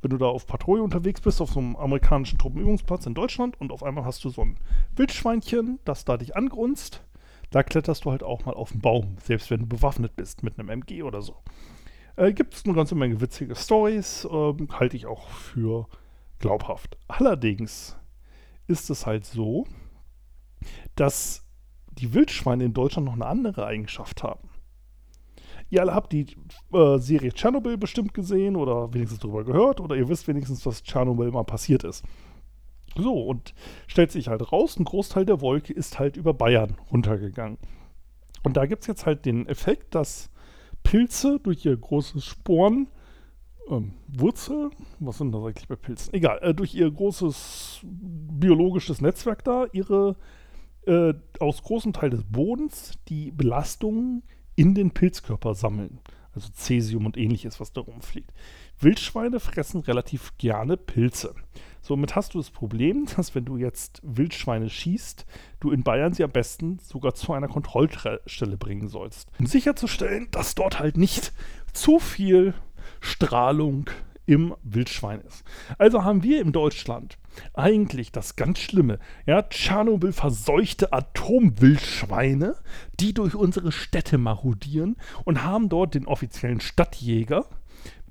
wenn 0.00 0.10
du 0.10 0.18
da 0.18 0.26
auf 0.26 0.46
Patrouille 0.46 0.82
unterwegs 0.82 1.20
bist, 1.20 1.40
auf 1.40 1.50
so 1.50 1.60
einem 1.60 1.76
amerikanischen 1.76 2.38
Truppenübungsplatz 2.38 3.06
in 3.06 3.14
Deutschland 3.14 3.60
und 3.60 3.70
auf 3.70 3.84
einmal 3.84 4.04
hast 4.04 4.24
du 4.24 4.30
so 4.30 4.42
ein 4.42 4.56
Wildschweinchen, 4.96 5.78
das 5.84 6.04
da 6.04 6.16
dich 6.16 6.34
angrunzt, 6.34 7.04
da 7.50 7.62
kletterst 7.62 8.04
du 8.04 8.10
halt 8.10 8.22
auch 8.22 8.44
mal 8.46 8.54
auf 8.54 8.72
den 8.72 8.80
Baum, 8.80 9.16
selbst 9.22 9.50
wenn 9.50 9.60
du 9.60 9.66
bewaffnet 9.66 10.16
bist 10.16 10.42
mit 10.42 10.58
einem 10.58 10.70
MG 10.70 11.02
oder 11.02 11.22
so. 11.22 11.36
Äh, 12.16 12.32
Gibt 12.32 12.54
es 12.54 12.64
eine 12.64 12.74
ganze 12.74 12.94
Menge 12.94 13.20
witzige 13.20 13.54
Stories, 13.54 14.24
äh, 14.24 14.54
halte 14.72 14.96
ich 14.96 15.06
auch 15.06 15.28
für 15.28 15.86
glaubhaft. 16.38 16.96
Allerdings 17.06 17.96
ist 18.66 18.90
es 18.90 19.06
halt 19.06 19.24
so, 19.24 19.66
dass 20.94 21.44
die 21.90 22.14
Wildschweine 22.14 22.64
in 22.64 22.72
Deutschland 22.72 23.06
noch 23.06 23.14
eine 23.14 23.26
andere 23.26 23.66
Eigenschaft 23.66 24.22
haben. 24.22 24.48
Ihr 25.70 25.80
alle 25.80 25.94
habt 25.94 26.12
die 26.12 26.36
äh, 26.72 26.98
Serie 26.98 27.32
Tschernobyl 27.32 27.78
bestimmt 27.78 28.12
gesehen 28.12 28.56
oder 28.56 28.92
wenigstens 28.92 29.20
darüber 29.20 29.44
gehört 29.44 29.80
oder 29.80 29.96
ihr 29.96 30.08
wisst 30.08 30.28
wenigstens, 30.28 30.66
was 30.66 30.82
Tschernobyl 30.82 31.30
mal 31.30 31.44
passiert 31.44 31.84
ist. 31.84 32.04
So, 32.94 33.22
und 33.22 33.54
stellt 33.86 34.12
sich 34.12 34.28
halt 34.28 34.52
raus, 34.52 34.78
ein 34.78 34.84
Großteil 34.84 35.24
der 35.24 35.40
Wolke 35.40 35.72
ist 35.72 35.98
halt 35.98 36.16
über 36.16 36.34
Bayern 36.34 36.76
runtergegangen. 36.90 37.58
Und 38.42 38.56
da 38.56 38.66
gibt 38.66 38.82
es 38.82 38.86
jetzt 38.86 39.06
halt 39.06 39.24
den 39.24 39.46
Effekt, 39.46 39.94
dass 39.94 40.30
Pilze 40.82 41.40
durch 41.40 41.64
ihr 41.64 41.76
großes 41.76 42.24
Sporen 42.24 42.88
ähm, 43.68 43.92
Wurzel, 44.08 44.70
was 44.98 45.18
sind 45.18 45.32
das 45.32 45.42
eigentlich 45.42 45.68
bei 45.68 45.76
Pilzen? 45.76 46.14
Egal, 46.14 46.38
äh, 46.42 46.54
durch 46.54 46.74
ihr 46.74 46.90
großes 46.90 47.80
biologisches 47.82 49.00
Netzwerk 49.00 49.44
da, 49.44 49.66
ihre 49.72 50.16
äh, 50.86 51.14
aus 51.38 51.62
großem 51.62 51.92
Teil 51.92 52.10
des 52.10 52.24
Bodens 52.24 52.92
die 53.08 53.30
Belastungen 53.30 54.22
in 54.56 54.74
den 54.74 54.90
Pilzkörper 54.90 55.54
sammeln. 55.54 56.00
Also 56.34 56.48
Cäsium 56.52 57.04
und 57.04 57.18
ähnliches, 57.18 57.60
was 57.60 57.72
da 57.72 57.82
rumfliegt. 57.82 58.32
Wildschweine 58.80 59.38
fressen 59.38 59.80
relativ 59.82 60.36
gerne 60.38 60.76
Pilze. 60.76 61.34
Somit 61.82 62.14
hast 62.16 62.34
du 62.34 62.38
das 62.38 62.50
Problem, 62.50 63.06
dass 63.16 63.34
wenn 63.34 63.44
du 63.44 63.56
jetzt 63.56 64.00
Wildschweine 64.02 64.70
schießt, 64.70 65.26
du 65.60 65.70
in 65.70 65.82
Bayern 65.82 66.14
sie 66.14 66.24
am 66.24 66.30
besten 66.30 66.78
sogar 66.78 67.14
zu 67.14 67.32
einer 67.32 67.48
Kontrollstelle 67.48 68.56
bringen 68.56 68.88
sollst. 68.88 69.30
Um 69.38 69.46
sicherzustellen, 69.46 70.28
dass 70.30 70.54
dort 70.54 70.78
halt 70.78 70.96
nicht 70.96 71.32
zu 71.72 71.98
viel 71.98 72.54
Strahlung 73.02 73.90
im 74.24 74.54
Wildschwein 74.62 75.20
ist. 75.20 75.44
Also 75.78 76.04
haben 76.04 76.22
wir 76.22 76.40
in 76.40 76.52
Deutschland 76.52 77.18
eigentlich 77.54 78.12
das 78.12 78.36
ganz 78.36 78.60
Schlimme. 78.60 78.98
Ja, 79.26 79.42
Tschernobyl 79.42 80.12
verseuchte 80.12 80.92
Atomwildschweine, 80.92 82.54
die 83.00 83.14
durch 83.14 83.34
unsere 83.34 83.72
Städte 83.72 84.18
marodieren 84.18 84.96
und 85.24 85.42
haben 85.42 85.68
dort 85.68 85.94
den 85.94 86.06
offiziellen 86.06 86.60
Stadtjäger, 86.60 87.46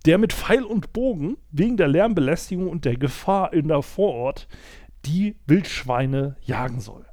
der 0.05 0.17
mit 0.17 0.33
Pfeil 0.33 0.63
und 0.63 0.93
Bogen 0.93 1.37
wegen 1.51 1.77
der 1.77 1.87
Lärmbelästigung 1.87 2.67
und 2.67 2.85
der 2.85 2.97
Gefahr 2.97 3.53
in 3.53 3.67
der 3.69 3.81
Vorort 3.81 4.47
die 5.05 5.37
Wildschweine 5.47 6.35
jagen 6.41 6.81
soll. 6.81 7.05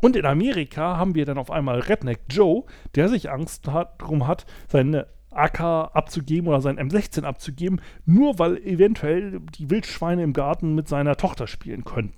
Und 0.00 0.16
in 0.16 0.24
Amerika 0.24 0.96
haben 0.96 1.16
wir 1.16 1.26
dann 1.26 1.38
auf 1.38 1.50
einmal 1.50 1.80
Redneck 1.80 2.20
Joe, 2.30 2.64
der 2.94 3.08
sich 3.08 3.30
Angst 3.30 3.66
hat, 3.66 4.00
darum 4.00 4.26
hat, 4.28 4.46
seine 4.68 5.08
AK 5.30 5.60
abzugeben 5.60 6.48
oder 6.48 6.60
sein 6.60 6.78
M16 6.78 7.24
abzugeben, 7.24 7.80
nur 8.06 8.38
weil 8.38 8.58
eventuell 8.58 9.40
die 9.58 9.70
Wildschweine 9.70 10.22
im 10.22 10.32
Garten 10.32 10.74
mit 10.74 10.88
seiner 10.88 11.16
Tochter 11.16 11.46
spielen 11.46 11.84
könnten. 11.84 12.14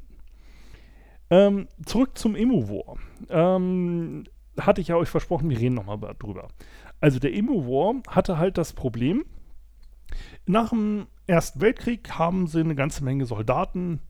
Ähm, 1.31 1.69
zurück 1.85 2.19
zum 2.19 2.35
Emu-War. 2.35 2.97
Ähm, 3.29 4.25
hatte 4.59 4.81
ich 4.81 4.89
ja 4.89 4.97
euch 4.97 5.09
versprochen, 5.09 5.49
wir 5.49 5.59
reden 5.59 5.77
nochmal 5.77 5.99
drüber. 6.19 6.49
Also 7.01 7.19
der 7.19 7.35
Emu-War 7.35 8.03
hatte 8.09 8.39
halt 8.39 8.59
das 8.59 8.73
Problem, 8.73 9.25
nach 10.47 10.71
dem 10.71 11.07
Ersten 11.27 11.61
Weltkrieg 11.61 12.11
haben 12.19 12.47
sie 12.47 12.61
eine 12.61 12.75
ganze 12.75 13.05
Menge 13.05 13.27
Soldaten 13.27 14.01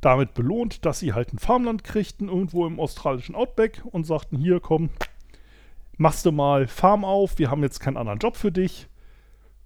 damit 0.00 0.32
belohnt, 0.32 0.86
dass 0.86 1.00
sie 1.00 1.12
halt 1.12 1.32
ein 1.32 1.38
Farmland 1.38 1.84
kriegten, 1.84 2.28
irgendwo 2.28 2.66
im 2.66 2.80
australischen 2.80 3.34
Outback 3.34 3.82
und 3.84 4.04
sagten, 4.06 4.38
hier 4.38 4.60
komm, 4.60 4.88
machst 6.00 6.24
du 6.24 6.32
mal 6.32 6.66
Farm 6.66 7.04
auf, 7.04 7.38
wir 7.38 7.50
haben 7.50 7.62
jetzt 7.62 7.78
keinen 7.78 7.98
anderen 7.98 8.18
Job 8.18 8.34
für 8.34 8.50
dich. 8.50 8.88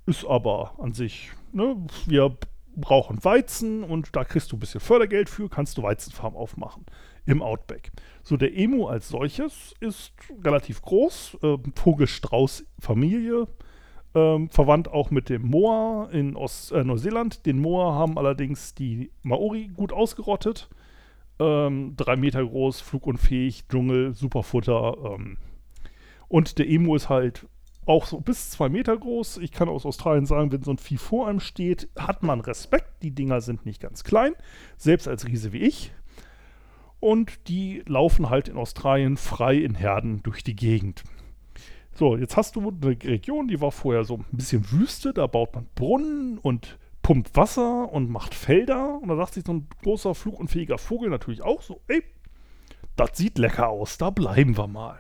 Ist 0.04 0.26
aber 0.26 0.72
an 0.78 0.92
sich, 0.92 1.30
ne, 1.52 1.76
wir 2.06 2.36
brauchen 2.74 3.24
Weizen 3.24 3.84
und 3.84 4.14
da 4.16 4.24
kriegst 4.24 4.50
du 4.50 4.56
ein 4.56 4.58
bisschen 4.58 4.80
Fördergeld 4.80 5.30
für, 5.30 5.48
kannst 5.48 5.78
du 5.78 5.84
Weizenfarm 5.84 6.34
aufmachen 6.34 6.84
im 7.24 7.40
Outback. 7.40 7.92
So, 8.24 8.36
der 8.36 8.54
Emu 8.58 8.88
als 8.88 9.08
solches 9.08 9.74
ist 9.78 10.12
relativ 10.42 10.82
groß, 10.82 11.38
äh, 11.40 11.56
Vogelstrauß-Familie, 11.76 13.46
äh, 14.14 14.48
verwandt 14.48 14.88
auch 14.88 15.12
mit 15.12 15.28
dem 15.28 15.42
Moa 15.42 16.08
in 16.10 16.34
Ost 16.34 16.72
äh, 16.72 16.82
Neuseeland. 16.82 17.46
Den 17.46 17.60
Moa 17.60 17.94
haben 17.94 18.18
allerdings 18.18 18.74
die 18.74 19.12
Maori 19.22 19.70
gut 19.72 19.92
ausgerottet. 19.92 20.68
Ähm, 21.38 21.94
drei 21.96 22.16
Meter 22.16 22.44
groß, 22.44 22.80
flugunfähig, 22.80 23.68
Dschungel, 23.68 24.14
Superfutter, 24.14 24.96
ähm, 25.04 25.38
und 26.34 26.58
der 26.58 26.68
Emu 26.68 26.96
ist 26.96 27.10
halt 27.10 27.46
auch 27.86 28.06
so 28.06 28.18
bis 28.18 28.50
zwei 28.50 28.68
Meter 28.68 28.96
groß. 28.96 29.36
Ich 29.36 29.52
kann 29.52 29.68
aus 29.68 29.86
Australien 29.86 30.26
sagen, 30.26 30.50
wenn 30.50 30.64
so 30.64 30.72
ein 30.72 30.78
Vieh 30.78 30.96
vor 30.96 31.28
einem 31.28 31.38
steht, 31.38 31.88
hat 31.96 32.24
man 32.24 32.40
Respekt. 32.40 33.04
Die 33.04 33.12
Dinger 33.12 33.40
sind 33.40 33.64
nicht 33.64 33.80
ganz 33.80 34.02
klein, 34.02 34.32
selbst 34.76 35.06
als 35.06 35.28
Riese 35.28 35.52
wie 35.52 35.58
ich. 35.58 35.92
Und 36.98 37.46
die 37.46 37.84
laufen 37.86 38.30
halt 38.30 38.48
in 38.48 38.56
Australien 38.56 39.16
frei 39.16 39.58
in 39.58 39.76
Herden 39.76 40.24
durch 40.24 40.42
die 40.42 40.56
Gegend. 40.56 41.04
So, 41.94 42.16
jetzt 42.16 42.36
hast 42.36 42.56
du 42.56 42.68
eine 42.68 42.96
Region, 43.04 43.46
die 43.46 43.60
war 43.60 43.70
vorher 43.70 44.02
so 44.02 44.16
ein 44.16 44.24
bisschen 44.32 44.72
Wüste. 44.72 45.14
Da 45.14 45.28
baut 45.28 45.54
man 45.54 45.68
Brunnen 45.76 46.38
und 46.38 46.80
pumpt 47.02 47.36
Wasser 47.36 47.92
und 47.92 48.10
macht 48.10 48.34
Felder. 48.34 48.98
Und 49.00 49.06
da 49.06 49.14
sagt 49.14 49.34
sich 49.34 49.44
so 49.46 49.52
ein 49.52 49.68
großer, 49.84 50.16
flugunfähiger 50.16 50.78
Vogel 50.78 51.10
natürlich 51.10 51.42
auch 51.42 51.62
so: 51.62 51.80
Ey, 51.86 52.02
das 52.96 53.16
sieht 53.16 53.38
lecker 53.38 53.68
aus, 53.68 53.98
da 53.98 54.10
bleiben 54.10 54.58
wir 54.58 54.66
mal. 54.66 54.98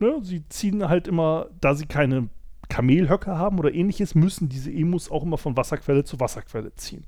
Ne? 0.00 0.18
Sie 0.22 0.48
ziehen 0.48 0.88
halt 0.88 1.08
immer, 1.08 1.48
da 1.60 1.74
sie 1.74 1.86
keine 1.86 2.28
Kamelhöcker 2.68 3.38
haben 3.38 3.58
oder 3.58 3.72
ähnliches, 3.72 4.14
müssen 4.14 4.48
diese 4.48 4.70
Emus 4.70 5.10
auch 5.10 5.22
immer 5.22 5.38
von 5.38 5.56
Wasserquelle 5.56 6.04
zu 6.04 6.20
Wasserquelle 6.20 6.74
ziehen. 6.74 7.04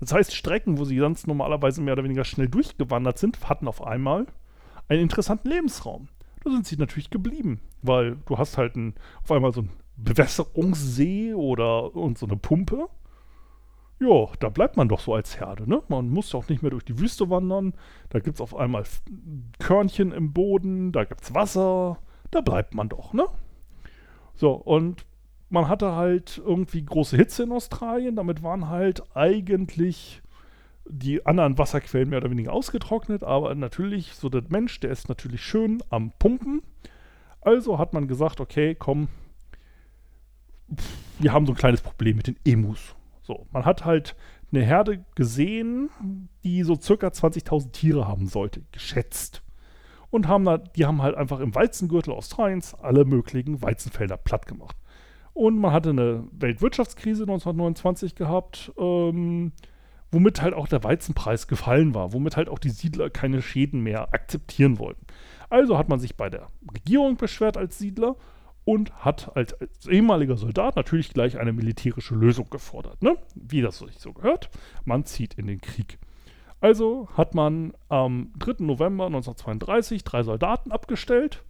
Das 0.00 0.12
heißt, 0.12 0.34
Strecken, 0.34 0.78
wo 0.78 0.84
sie 0.84 0.98
sonst 0.98 1.26
normalerweise 1.26 1.80
mehr 1.80 1.94
oder 1.94 2.04
weniger 2.04 2.24
schnell 2.24 2.48
durchgewandert 2.48 3.18
sind, 3.18 3.48
hatten 3.48 3.68
auf 3.68 3.82
einmal 3.86 4.26
einen 4.88 5.02
interessanten 5.02 5.48
Lebensraum. 5.48 6.08
Da 6.42 6.50
sind 6.50 6.66
sie 6.66 6.76
natürlich 6.76 7.10
geblieben, 7.10 7.60
weil 7.80 8.16
du 8.26 8.36
hast 8.36 8.58
halt 8.58 8.76
ein, 8.76 8.94
auf 9.22 9.32
einmal 9.32 9.52
so 9.52 9.60
einen 9.60 9.70
Bewässerungssee 9.96 11.34
oder 11.34 11.94
und 11.94 12.18
so 12.18 12.26
eine 12.26 12.36
Pumpe. 12.36 12.88
Ja, 14.00 14.26
da 14.40 14.48
bleibt 14.48 14.76
man 14.76 14.88
doch 14.88 15.00
so 15.00 15.14
als 15.14 15.38
Herde, 15.38 15.68
ne? 15.70 15.82
Man 15.88 16.10
muss 16.10 16.34
auch 16.34 16.48
nicht 16.48 16.62
mehr 16.62 16.72
durch 16.72 16.84
die 16.84 16.98
Wüste 16.98 17.30
wandern. 17.30 17.74
Da 18.10 18.18
gibt 18.18 18.34
es 18.34 18.40
auf 18.40 18.56
einmal 18.56 18.84
Körnchen 19.60 20.12
im 20.12 20.32
Boden, 20.32 20.90
da 20.92 21.04
gibt 21.04 21.22
es 21.22 21.32
Wasser, 21.32 21.98
da 22.30 22.40
bleibt 22.40 22.74
man 22.74 22.88
doch, 22.88 23.12
ne? 23.12 23.26
So, 24.34 24.52
und 24.52 25.06
man 25.50 25.68
hatte 25.68 25.92
halt 25.92 26.42
irgendwie 26.44 26.84
große 26.84 27.16
Hitze 27.16 27.44
in 27.44 27.52
Australien, 27.52 28.16
damit 28.16 28.42
waren 28.42 28.68
halt 28.68 29.02
eigentlich 29.16 30.22
die 30.86 31.24
anderen 31.24 31.56
Wasserquellen 31.56 32.10
mehr 32.10 32.18
oder 32.18 32.30
weniger 32.30 32.52
ausgetrocknet, 32.52 33.22
aber 33.22 33.54
natürlich, 33.54 34.14
so 34.14 34.28
der 34.28 34.42
Mensch, 34.48 34.80
der 34.80 34.90
ist 34.90 35.08
natürlich 35.08 35.42
schön 35.42 35.82
am 35.88 36.12
Pumpen. 36.18 36.62
Also 37.40 37.78
hat 37.78 37.92
man 37.92 38.08
gesagt, 38.08 38.40
okay, 38.40 38.74
komm, 38.74 39.08
wir 41.18 41.32
haben 41.32 41.46
so 41.46 41.52
ein 41.52 41.58
kleines 41.58 41.82
Problem 41.82 42.16
mit 42.16 42.26
den 42.26 42.36
Emus. 42.44 42.96
So, 43.22 43.46
man 43.52 43.64
hat 43.64 43.84
halt 43.84 44.16
eine 44.52 44.64
Herde 44.64 45.04
gesehen, 45.14 45.90
die 46.42 46.62
so 46.62 46.74
circa 46.74 47.08
20.000 47.08 47.72
Tiere 47.72 48.08
haben 48.08 48.26
sollte, 48.26 48.62
geschätzt 48.72 49.43
und 50.14 50.28
haben 50.28 50.44
da, 50.44 50.58
die 50.58 50.86
haben 50.86 51.02
halt 51.02 51.16
einfach 51.16 51.40
im 51.40 51.56
Weizengürtel 51.56 52.12
Australiens 52.12 52.72
alle 52.74 53.04
möglichen 53.04 53.60
Weizenfelder 53.60 54.16
platt 54.16 54.46
gemacht. 54.46 54.76
Und 55.32 55.58
man 55.58 55.72
hatte 55.72 55.90
eine 55.90 56.22
Weltwirtschaftskrise 56.30 57.24
1929 57.24 58.14
gehabt, 58.14 58.70
ähm, 58.78 59.50
womit 60.12 60.40
halt 60.40 60.54
auch 60.54 60.68
der 60.68 60.84
Weizenpreis 60.84 61.48
gefallen 61.48 61.96
war, 61.96 62.12
womit 62.12 62.36
halt 62.36 62.48
auch 62.48 62.60
die 62.60 62.70
Siedler 62.70 63.10
keine 63.10 63.42
Schäden 63.42 63.80
mehr 63.80 64.14
akzeptieren 64.14 64.78
wollten. 64.78 65.04
Also 65.50 65.76
hat 65.78 65.88
man 65.88 65.98
sich 65.98 66.14
bei 66.14 66.30
der 66.30 66.46
Regierung 66.72 67.16
beschwert 67.16 67.56
als 67.56 67.78
Siedler 67.80 68.14
und 68.64 68.92
hat 69.04 69.36
als, 69.36 69.60
als 69.60 69.88
ehemaliger 69.88 70.36
Soldat 70.36 70.76
natürlich 70.76 71.12
gleich 71.12 71.40
eine 71.40 71.52
militärische 71.52 72.14
Lösung 72.14 72.48
gefordert. 72.50 73.02
Ne? 73.02 73.18
Wie 73.34 73.62
das 73.62 73.78
sich 73.78 73.98
so 73.98 74.12
gehört, 74.12 74.48
man 74.84 75.04
zieht 75.06 75.34
in 75.34 75.48
den 75.48 75.60
Krieg. 75.60 75.98
Also 76.64 77.08
hat 77.12 77.34
man 77.34 77.74
am 77.90 78.32
3. 78.38 78.64
November 78.64 79.04
1932 79.04 80.02
drei 80.02 80.22
Soldaten 80.22 80.72
abgestellt, 80.72 81.44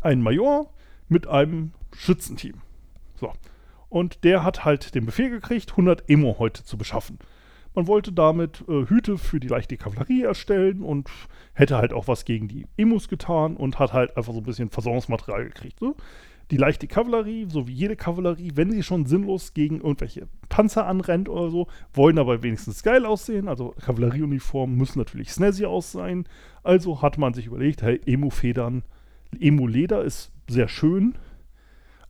einen 0.00 0.22
Major 0.22 0.72
mit 1.08 1.26
einem 1.26 1.72
Schützenteam. 1.92 2.60
So. 3.16 3.32
Und 3.88 4.22
der 4.22 4.44
hat 4.44 4.64
halt 4.64 4.94
den 4.94 5.06
Befehl 5.06 5.28
gekriegt, 5.28 5.72
100 5.72 6.08
Emo-Häute 6.08 6.62
zu 6.62 6.78
beschaffen. 6.78 7.18
Man 7.74 7.88
wollte 7.88 8.12
damit 8.12 8.62
äh, 8.68 8.86
Hüte 8.86 9.18
für 9.18 9.40
die 9.40 9.48
leichte 9.48 9.76
Kavallerie 9.76 10.22
erstellen 10.22 10.84
und 10.84 11.10
hätte 11.52 11.76
halt 11.76 11.92
auch 11.92 12.06
was 12.06 12.24
gegen 12.24 12.46
die 12.46 12.68
Emus 12.76 13.08
getan 13.08 13.56
und 13.56 13.80
hat 13.80 13.92
halt 13.92 14.16
einfach 14.16 14.32
so 14.32 14.38
ein 14.38 14.44
bisschen 14.44 14.70
Versorgungsmaterial 14.70 15.46
gekriegt. 15.46 15.80
So. 15.80 15.96
Die 16.52 16.58
leichte 16.58 16.86
Kavallerie, 16.86 17.46
so 17.48 17.66
wie 17.66 17.72
jede 17.72 17.96
Kavallerie, 17.96 18.52
wenn 18.56 18.70
sie 18.70 18.82
schon 18.82 19.06
sinnlos 19.06 19.54
gegen 19.54 19.76
irgendwelche 19.76 20.28
Panzer 20.50 20.86
anrennt 20.86 21.30
oder 21.30 21.50
so, 21.50 21.66
wollen 21.94 22.18
aber 22.18 22.42
wenigstens 22.42 22.82
geil 22.82 23.06
aussehen. 23.06 23.48
Also 23.48 23.74
Kavallerieuniformen 23.80 24.76
müssen 24.76 24.98
natürlich 24.98 25.32
snazzy 25.32 25.64
aussehen. 25.64 26.28
Also 26.62 27.00
hat 27.00 27.16
man 27.16 27.32
sich 27.32 27.46
überlegt, 27.46 27.80
hey, 27.80 27.98
Emu-Federn, 28.04 28.82
Emu-Leder 29.40 30.04
ist 30.04 30.30
sehr 30.46 30.68
schön. 30.68 31.14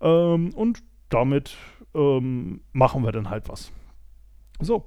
Ähm, 0.00 0.52
und 0.54 0.82
damit 1.08 1.56
ähm, 1.94 2.62
machen 2.72 3.04
wir 3.04 3.12
dann 3.12 3.30
halt 3.30 3.48
was. 3.48 3.70
So, 4.60 4.82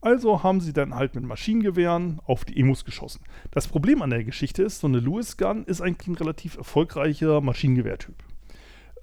also 0.00 0.42
haben 0.42 0.62
sie 0.62 0.72
dann 0.72 0.94
halt 0.94 1.14
mit 1.14 1.24
Maschinengewehren 1.24 2.20
auf 2.24 2.46
die 2.46 2.58
Emus 2.58 2.86
geschossen. 2.86 3.20
Das 3.50 3.68
Problem 3.68 4.00
an 4.00 4.08
der 4.08 4.24
Geschichte 4.24 4.62
ist, 4.62 4.80
so 4.80 4.86
eine 4.86 5.00
Lewis 5.00 5.36
Gun 5.36 5.64
ist 5.64 5.82
eigentlich 5.82 6.08
ein 6.08 6.14
relativ 6.14 6.56
erfolgreicher 6.56 7.42
Maschinengewehrtyp. 7.42 8.14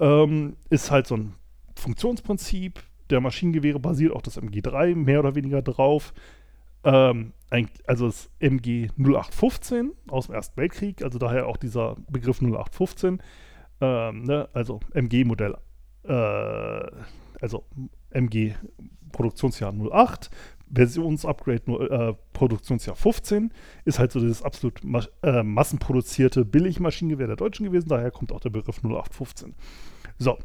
Ähm, 0.02 0.58
ist 0.70 0.92
halt 0.92 1.08
so 1.08 1.16
ein 1.16 1.36
Funktionsprinzip. 1.76 2.84
Der 3.10 3.22
Maschinengewehre 3.22 3.80
basiert 3.80 4.14
auch 4.14 4.22
das 4.22 4.42
MG3 4.42 4.96
mehr 4.96 5.20
oder 5.20 5.36
weniger 5.36 5.62
drauf. 5.62 6.14
Ähm, 6.84 7.34
also 7.86 8.08
das 8.08 8.30
MG 8.40 8.90
0815 8.98 9.92
aus 10.08 10.28
dem 10.28 10.36
Ersten 10.36 10.58
Weltkrieg, 10.58 11.04
also 11.04 11.20
daher 11.20 11.48
auch 11.48 11.58
dieser 11.58 11.96
Begriff 12.10 12.42
0815. 12.42 13.22
Ähm, 13.82 14.24
ne? 14.24 14.50
Also 14.54 14.80
MG-Modell, 14.94 15.58
äh, 16.04 16.92
also 17.42 17.66
MG 18.12 18.56
Produktionsjahr 19.12 19.74
08, 19.74 20.30
Versionsupgrade 20.74 21.62
äh, 21.90 22.14
Produktionsjahr 22.34 22.96
15, 22.96 23.52
ist 23.86 24.00
halt 24.00 24.12
so 24.12 24.20
das 24.20 24.42
absolut 24.42 24.84
ma 24.84 25.02
äh, 25.24 25.44
massenproduzierte 25.44 26.46
Billigmaschinengewehr 26.46 27.28
der 27.28 27.36
Deutschen 27.36 27.66
gewesen, 27.66 27.90
daher 27.90 28.12
kommt 28.12 28.32
auch 28.32 28.40
der 28.40 28.50
Begriff 28.50 28.78
0815. 28.84 29.54
So. 30.18 30.38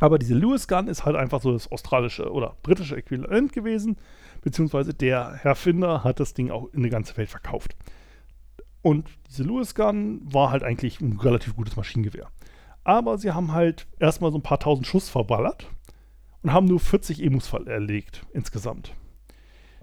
Aber 0.00 0.18
diese 0.18 0.34
Lewis 0.34 0.66
Gun 0.66 0.88
ist 0.88 1.04
halt 1.04 1.14
einfach 1.14 1.40
so 1.40 1.52
das 1.52 1.70
australische 1.70 2.32
oder 2.32 2.56
britische 2.62 2.96
Äquivalent 2.96 3.52
gewesen, 3.52 3.96
beziehungsweise 4.40 4.94
der 4.94 5.34
Herrfinder 5.34 6.02
hat 6.02 6.18
das 6.18 6.34
Ding 6.34 6.50
auch 6.50 6.72
in 6.72 6.82
die 6.82 6.88
ganze 6.88 7.16
Welt 7.16 7.28
verkauft. 7.28 7.76
Und 8.80 9.08
diese 9.28 9.44
Lewis 9.44 9.76
Gun 9.76 10.20
war 10.24 10.50
halt 10.50 10.64
eigentlich 10.64 11.00
ein 11.00 11.18
relativ 11.18 11.54
gutes 11.54 11.76
Maschinengewehr. 11.76 12.28
Aber 12.82 13.16
sie 13.16 13.30
haben 13.30 13.52
halt 13.52 13.86
erstmal 14.00 14.32
so 14.32 14.38
ein 14.38 14.42
paar 14.42 14.58
tausend 14.58 14.88
Schuss 14.88 15.08
verballert 15.08 15.68
und 16.42 16.52
haben 16.52 16.66
nur 16.66 16.80
40 16.80 17.22
Emus 17.22 17.52
erlegt 17.52 18.26
insgesamt. 18.32 18.94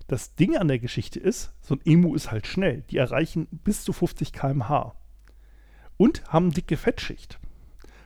Das 0.10 0.34
Ding 0.34 0.58
an 0.58 0.67
der 0.67 0.80
Geschichte 0.80 1.19
ist, 1.19 1.54
so 1.62 1.76
ein 1.76 1.82
Emu 1.86 2.15
ist 2.15 2.32
halt 2.32 2.48
schnell. 2.48 2.82
Die 2.89 2.98
erreichen 2.98 3.48
bis 3.52 3.84
zu 3.84 3.93
50 3.93 4.34
km/h. 4.34 4.95
Und 5.98 6.24
haben 6.34 6.52
dicke 6.52 6.78
Fettschicht. 6.78 7.39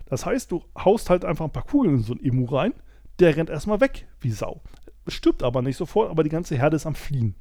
Das 0.06 0.26
heißt, 0.26 0.52
du 0.52 0.66
haust 0.78 1.10
halt 1.10 1.24
einfach 1.24 1.46
ein 1.46 1.54
paar 1.54 1.66
Kugeln 1.66 1.96
in 1.96 2.04
so 2.04 2.14
ein 2.14 2.22
Emu 2.22 2.44
rein, 2.44 2.74
der 3.20 3.38
rennt 3.38 3.50
erstmal 3.50 3.80
weg 3.80 4.06
wie 4.20 4.32
Sau. 4.32 4.62
Stirbt 5.08 5.44
aber 5.44 5.62
nicht 5.62 5.78
sofort, 5.78 6.12
aber 6.12 6.24
die 6.24 6.30
ganze 6.30 6.58
Herde 6.58 6.76
ist 6.76 6.86
am 6.86 6.96
Fliehen. 6.96 7.36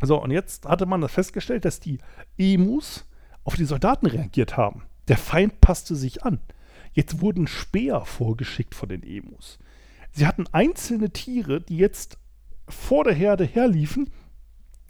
So, 0.00 0.22
und 0.22 0.30
jetzt 0.30 0.64
hatte 0.64 0.86
man 0.86 1.02
das 1.02 1.12
festgestellt, 1.12 1.66
dass 1.66 1.78
die 1.78 1.98
Emus 2.38 3.04
auf 3.44 3.56
die 3.56 3.66
Soldaten 3.66 4.06
reagiert 4.06 4.56
haben. 4.56 4.84
Der 5.08 5.18
Feind 5.18 5.60
passte 5.60 5.94
sich 5.94 6.24
an. 6.24 6.40
Jetzt 6.94 7.20
wurden 7.20 7.48
Speer 7.48 8.06
vorgeschickt 8.06 8.74
von 8.74 8.88
den 8.88 9.02
Emus. 9.02 9.58
Sie 10.12 10.26
hatten 10.26 10.46
einzelne 10.52 11.10
Tiere, 11.10 11.60
die 11.60 11.76
jetzt 11.76 12.18
vor 12.68 13.04
der 13.04 13.14
Herde 13.14 13.44
herliefen 13.44 14.10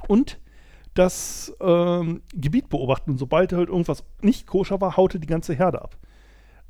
und 0.08 0.40
das 0.94 1.54
ähm, 1.60 2.22
Gebiet 2.34 2.68
beobachten. 2.68 3.12
Und 3.12 3.18
sobald 3.18 3.52
halt 3.52 3.68
irgendwas 3.68 4.04
nicht 4.22 4.46
koscher 4.46 4.80
war, 4.80 4.96
haute 4.96 5.20
die 5.20 5.26
ganze 5.26 5.54
Herde 5.54 5.82
ab. 5.82 5.96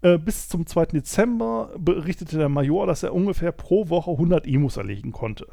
Äh, 0.03 0.19
bis 0.19 0.49
zum 0.49 0.67
2. 0.67 0.87
Dezember 0.87 1.71
berichtete 1.79 2.37
der 2.37 2.49
Major, 2.49 2.87
dass 2.87 3.03
er 3.03 3.15
ungefähr 3.15 3.53
pro 3.53 3.89
Woche 3.89 4.11
100 4.11 4.47
Emus 4.47 4.77
erlegen 4.77 5.13
konnte. 5.13 5.47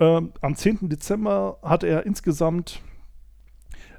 Ähm, 0.00 0.32
am 0.40 0.56
10. 0.56 0.88
Dezember 0.88 1.58
hatte 1.62 1.86
er 1.86 2.06
insgesamt 2.06 2.82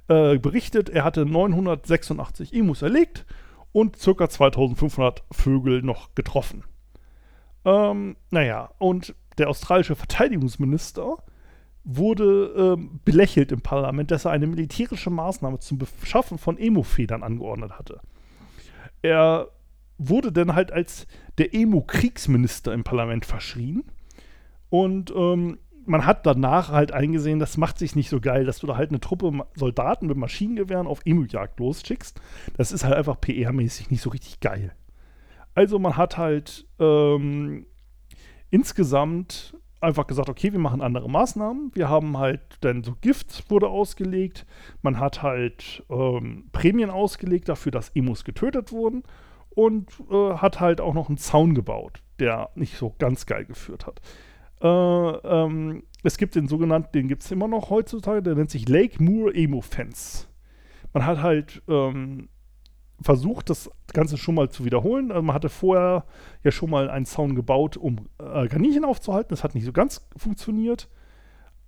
äh, 0.07 0.37
berichtet, 0.37 0.89
er 0.89 1.03
hatte 1.03 1.25
986 1.25 2.53
Emus 2.53 2.81
erlegt 2.81 3.25
und 3.71 3.97
ca. 3.99 4.29
2500 4.29 5.23
Vögel 5.31 5.81
noch 5.81 6.15
getroffen. 6.15 6.63
Ähm, 7.65 8.15
naja, 8.31 8.71
und 8.79 9.15
der 9.39 9.49
australische 9.49 9.95
Verteidigungsminister 9.95 11.17
wurde 11.83 12.75
ähm, 12.77 12.99
belächelt 13.05 13.51
im 13.51 13.61
Parlament, 13.61 14.11
dass 14.11 14.25
er 14.25 14.31
eine 14.31 14.47
militärische 14.47 15.09
Maßnahme 15.09 15.59
zum 15.59 15.79
Beschaffen 15.79 16.37
von 16.37 16.57
Emo-Federn 16.57 17.23
angeordnet 17.23 17.71
hatte. 17.77 18.01
Er 19.01 19.47
wurde 19.97 20.31
dann 20.31 20.55
halt 20.55 20.71
als 20.71 21.07
der 21.37 21.53
Emo-Kriegsminister 21.53 22.73
im 22.73 22.83
Parlament 22.83 23.25
verschrien. 23.25 23.83
Und 24.69 25.11
ähm, 25.15 25.57
man 25.85 26.05
hat 26.05 26.25
danach 26.25 26.69
halt 26.69 26.91
eingesehen, 26.91 27.39
das 27.39 27.57
macht 27.57 27.79
sich 27.79 27.95
nicht 27.95 28.09
so 28.09 28.19
geil, 28.21 28.45
dass 28.45 28.59
du 28.59 28.67
da 28.67 28.77
halt 28.77 28.91
eine 28.91 28.99
Truppe 28.99 29.45
Soldaten 29.55 30.07
mit 30.07 30.17
Maschinengewehren 30.17 30.85
auf 30.85 31.01
Emu-Jagd 31.05 31.59
losschickst. 31.59 32.21
Das 32.55 32.71
ist 32.71 32.83
halt 32.83 32.93
einfach 32.93 33.17
PR-mäßig 33.19 33.89
nicht 33.89 34.01
so 34.01 34.11
richtig 34.11 34.39
geil. 34.39 34.73
Also 35.55 35.79
man 35.79 35.97
hat 35.97 36.17
halt 36.17 36.67
ähm, 36.79 37.65
insgesamt 38.49 39.55
einfach 39.81 40.07
gesagt, 40.07 40.29
okay, 40.29 40.51
wir 40.51 40.59
machen 40.59 40.81
andere 40.81 41.09
Maßnahmen. 41.09 41.71
Wir 41.73 41.89
haben 41.89 42.17
halt 42.17 42.41
dann 42.61 42.83
so 42.83 42.95
Gift 42.99 43.49
wurde 43.49 43.69
ausgelegt. 43.69 44.45
Man 44.81 44.99
hat 44.99 45.21
halt 45.21 45.83
ähm, 45.89 46.49
Prämien 46.51 46.89
ausgelegt 46.89 47.49
dafür, 47.49 47.71
dass 47.71 47.89
Emus 47.95 48.23
getötet 48.23 48.71
wurden. 48.71 49.03
Und 49.49 49.91
äh, 50.11 50.33
hat 50.35 50.59
halt 50.59 50.79
auch 50.79 50.93
noch 50.93 51.09
einen 51.09 51.17
Zaun 51.17 51.53
gebaut, 51.53 52.01
der 52.19 52.49
nicht 52.55 52.77
so 52.77 52.95
ganz 52.97 53.25
geil 53.25 53.45
geführt 53.45 53.87
hat. 53.87 53.99
Äh, 54.61 54.67
ähm, 54.67 55.83
es 56.03 56.17
gibt 56.17 56.35
den 56.35 56.47
sogenannten, 56.47 56.91
den 56.93 57.07
gibt 57.07 57.23
es 57.23 57.31
immer 57.31 57.47
noch 57.47 57.69
heutzutage, 57.69 58.21
der 58.21 58.35
nennt 58.35 58.51
sich 58.51 58.69
Lake 58.69 59.03
Moore 59.03 59.33
Emo 59.33 59.61
Fence. 59.61 60.29
Man 60.93 61.05
hat 61.05 61.21
halt 61.21 61.61
ähm, 61.67 62.29
versucht, 63.01 63.49
das 63.49 63.69
Ganze 63.93 64.17
schon 64.17 64.35
mal 64.35 64.49
zu 64.49 64.65
wiederholen. 64.65 65.11
Also 65.11 65.21
man 65.23 65.33
hatte 65.33 65.49
vorher 65.49 66.05
ja 66.43 66.51
schon 66.51 66.69
mal 66.69 66.89
einen 66.89 67.05
Zaun 67.05 67.35
gebaut, 67.35 67.77
um 67.77 68.07
äh, 68.19 68.47
Kaninchen 68.47 68.85
aufzuhalten. 68.85 69.29
Das 69.29 69.43
hat 69.43 69.55
nicht 69.55 69.65
so 69.65 69.71
ganz 69.71 70.07
funktioniert. 70.17 70.89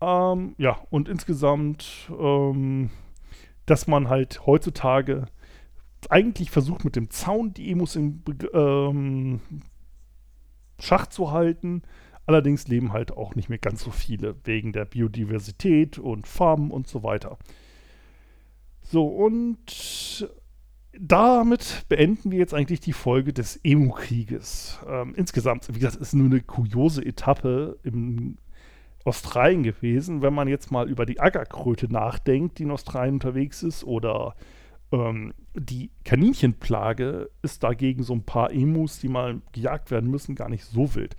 Ähm, 0.01 0.55
ja, 0.57 0.77
und 0.89 1.07
insgesamt, 1.07 2.11
ähm, 2.19 2.89
dass 3.65 3.87
man 3.87 4.09
halt 4.09 4.45
heutzutage 4.45 5.27
eigentlich 6.09 6.49
versucht, 6.49 6.83
mit 6.83 6.95
dem 6.95 7.09
Zaun 7.11 7.53
die 7.53 7.71
Emus 7.71 7.95
im 7.95 8.23
ähm, 8.53 9.41
Schach 10.79 11.07
zu 11.07 11.31
halten. 11.31 11.83
Allerdings 12.25 12.67
leben 12.67 12.93
halt 12.93 13.11
auch 13.11 13.35
nicht 13.35 13.49
mehr 13.49 13.57
ganz 13.57 13.83
so 13.83 13.91
viele 13.91 14.35
wegen 14.43 14.73
der 14.73 14.85
Biodiversität 14.85 15.99
und 15.99 16.27
Farmen 16.27 16.71
und 16.71 16.87
so 16.87 17.03
weiter. 17.03 17.37
So, 18.81 19.07
und 19.07 20.27
damit 20.99 21.85
beenden 21.87 22.31
wir 22.31 22.39
jetzt 22.39 22.53
eigentlich 22.53 22.81
die 22.81 22.93
Folge 22.93 23.33
des 23.33 23.59
Emu-Krieges. 23.63 24.79
Ähm, 24.87 25.13
insgesamt, 25.15 25.67
wie 25.73 25.79
gesagt, 25.79 25.95
ist 25.95 26.13
nur 26.13 26.25
eine 26.25 26.41
kuriose 26.41 27.05
Etappe 27.05 27.79
im 27.83 28.37
Australien 29.05 29.63
gewesen. 29.63 30.21
Wenn 30.21 30.33
man 30.33 30.47
jetzt 30.47 30.71
mal 30.71 30.89
über 30.89 31.05
die 31.05 31.19
Ackerkröte 31.19 31.91
nachdenkt, 31.91 32.59
die 32.59 32.63
in 32.63 32.71
Australien 32.71 33.15
unterwegs 33.15 33.63
ist, 33.63 33.83
oder 33.83 34.35
ähm, 34.91 35.33
die 35.55 35.91
Kaninchenplage, 36.03 37.29
ist 37.41 37.63
dagegen 37.63 38.03
so 38.03 38.13
ein 38.13 38.23
paar 38.23 38.51
Emus, 38.51 38.99
die 38.99 39.07
mal 39.07 39.41
gejagt 39.53 39.91
werden 39.91 40.09
müssen, 40.09 40.35
gar 40.35 40.49
nicht 40.49 40.65
so 40.65 40.93
wild. 40.95 41.15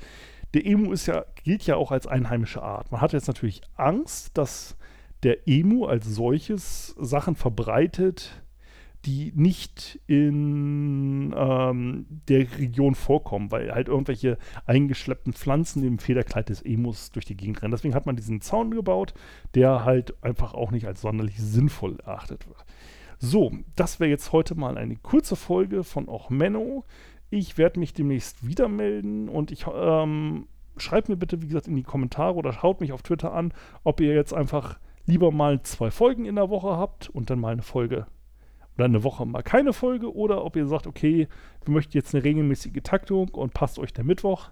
Der 0.55 0.67
Emu 0.67 0.93
ist 0.93 1.07
ja, 1.07 1.25
gilt 1.43 1.67
ja 1.67 1.77
auch 1.77 1.93
als 1.93 2.07
einheimische 2.07 2.63
Art. 2.63 2.93
Man 2.93 3.01
hat 3.01 3.15
jetzt 3.15 3.27
natürlich 3.27 3.63
Angst, 3.77 4.37
dass 4.37 4.77
der 5.23 5.49
Emu 5.49 5.87
als 5.87 6.07
solches 6.07 6.95
Sachen 6.99 7.37
verbreitet, 7.37 8.42
die 9.05 9.33
nicht 9.35 10.01
in 10.07 11.35
ähm, 11.37 12.07
der 12.29 12.41
Region 12.59 12.95
vorkommen, 12.95 13.51
weil 13.51 13.73
halt 13.73 13.89
irgendwelche 13.89 14.39
eingeschleppten 14.67 15.33
Pflanzen 15.33 15.85
im 15.85 15.99
Federkleid 15.99 16.49
des 16.49 16.63
Emus 16.63 17.11
durch 17.11 17.25
die 17.25 17.37
Gegend 17.37 17.63
rennen. 17.63 17.73
Deswegen 17.73 17.95
hat 17.95 18.07
man 18.07 18.17
diesen 18.17 18.41
Zaun 18.41 18.71
gebaut, 18.71 19.15
der 19.55 19.85
halt 19.85 20.15
einfach 20.23 20.55
auch 20.55 20.71
nicht 20.71 20.87
als 20.87 21.01
sonderlich 21.01 21.39
sinnvoll 21.39 21.99
erachtet 22.01 22.47
wird. 22.47 22.65
So, 23.19 23.53
das 23.77 23.99
wäre 23.99 24.11
jetzt 24.11 24.33
heute 24.33 24.55
mal 24.55 24.77
eine 24.77 24.97
kurze 24.97 25.37
Folge 25.37 25.85
von 25.85 26.09
auch 26.09 26.31
Menno. 26.31 26.85
Ich 27.31 27.59
werde 27.59 27.81
mich 27.81 27.95
demnächst 27.95 28.47
wieder 28.47 28.69
melden 28.69 29.29
und 29.29 29.51
ich 29.51 29.67
ähm, 29.73 30.47
schreibt 30.77 31.09
mir 31.09 31.17
bitte, 31.17 31.43
wie 31.43 31.49
gesagt, 31.49 31.69
in 31.69 31.77
die 31.77 31.83
Kommentare 31.83 32.35
oder 32.35 32.53
schaut 32.53 32.81
mich 32.81 32.93
auf 32.93 33.03
Twitter 33.03 33.33
an, 33.33 33.53
ob 33.85 34.01
ihr 34.01 34.15
jetzt 34.15 34.35
einfach 34.35 34.79
lieber 35.07 35.33
mal 35.33 35.63
zwei 35.63 35.91
Folgen 35.91 36.25
in 36.25 36.37
der 36.37 36.51
Woche 36.51 36.77
habt 36.77 37.09
und 37.09 37.31
dann 37.31 37.41
mal 37.41 37.53
eine 37.53 37.63
Folge 37.63 38.07
oder 38.77 38.87
eine 38.87 39.05
Woche 39.05 39.27
mal 39.27 39.43
keine 39.43 39.73
Folge 39.73 40.15
oder 40.15 40.45
ob 40.45 40.57
ihr 40.57 40.67
sagt, 40.67 40.87
okay, 40.87 41.29
wir 41.65 41.75
möchten 41.75 41.97
jetzt 41.97 42.15
eine 42.15 42.25
regelmäßige 42.25 42.83
Taktung 42.83 43.29
und 43.29 43.55
passt 43.55 43.79
euch 43.79 43.93
der 43.93 44.05
Mittwoch. 44.05 44.51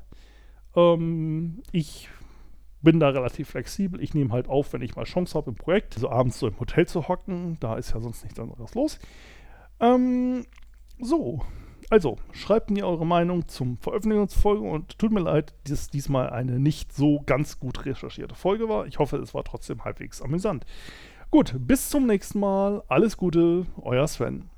Ähm, 0.76 1.62
ich 1.72 2.09
bin 2.83 3.00
da 3.00 3.11
relativ 3.11 3.50
flexibel. 3.50 4.02
Ich 4.02 4.14
nehme 4.14 4.33
halt 4.33 4.48
auf, 4.48 4.72
wenn 4.72 4.83
ich 4.83 4.96
mal 4.96 5.04
Chance 5.04 5.37
habe 5.37 5.50
im 5.50 5.56
Projekt, 5.56 5.94
so 5.94 6.11
abends 6.11 6.38
so 6.38 6.48
im 6.48 6.59
Hotel 6.59 6.87
zu 6.87 7.09
hocken. 7.09 7.59
Da 7.61 7.76
ist 7.76 7.92
ja 7.92 8.00
sonst 8.00 8.24
nichts 8.24 8.38
anderes 8.38 8.74
los. 8.74 8.98
Ähm, 9.80 10.44
so, 10.98 11.42
also 11.90 12.16
schreibt 12.33 12.70
mir 12.70 12.87
eure 12.87 13.06
Meinung 13.06 13.48
zum 13.48 13.76
Veröffentlichungsfolge 13.78 14.62
und 14.62 14.98
tut 14.98 15.12
mir 15.12 15.20
leid, 15.20 15.54
dass 15.64 15.88
diesmal 15.88 16.30
eine 16.30 16.61
nicht 16.61 16.92
so 16.92 17.20
ganz 17.26 17.59
gut 17.59 17.85
recherchierte 17.85 18.35
Folge 18.35 18.68
war. 18.68 18.87
Ich 18.87 18.98
hoffe, 18.98 19.16
es 19.16 19.35
war 19.35 19.44
trotzdem 19.44 19.85
halbwegs 19.85 20.22
amüsant. 20.22 20.64
Gut, 21.32 21.54
bis 21.60 21.88
zum 21.90 22.06
nächsten 22.06 22.40
Mal. 22.40 22.82
Alles 22.88 23.16
Gute, 23.16 23.64
euer 23.80 24.08
Sven. 24.08 24.49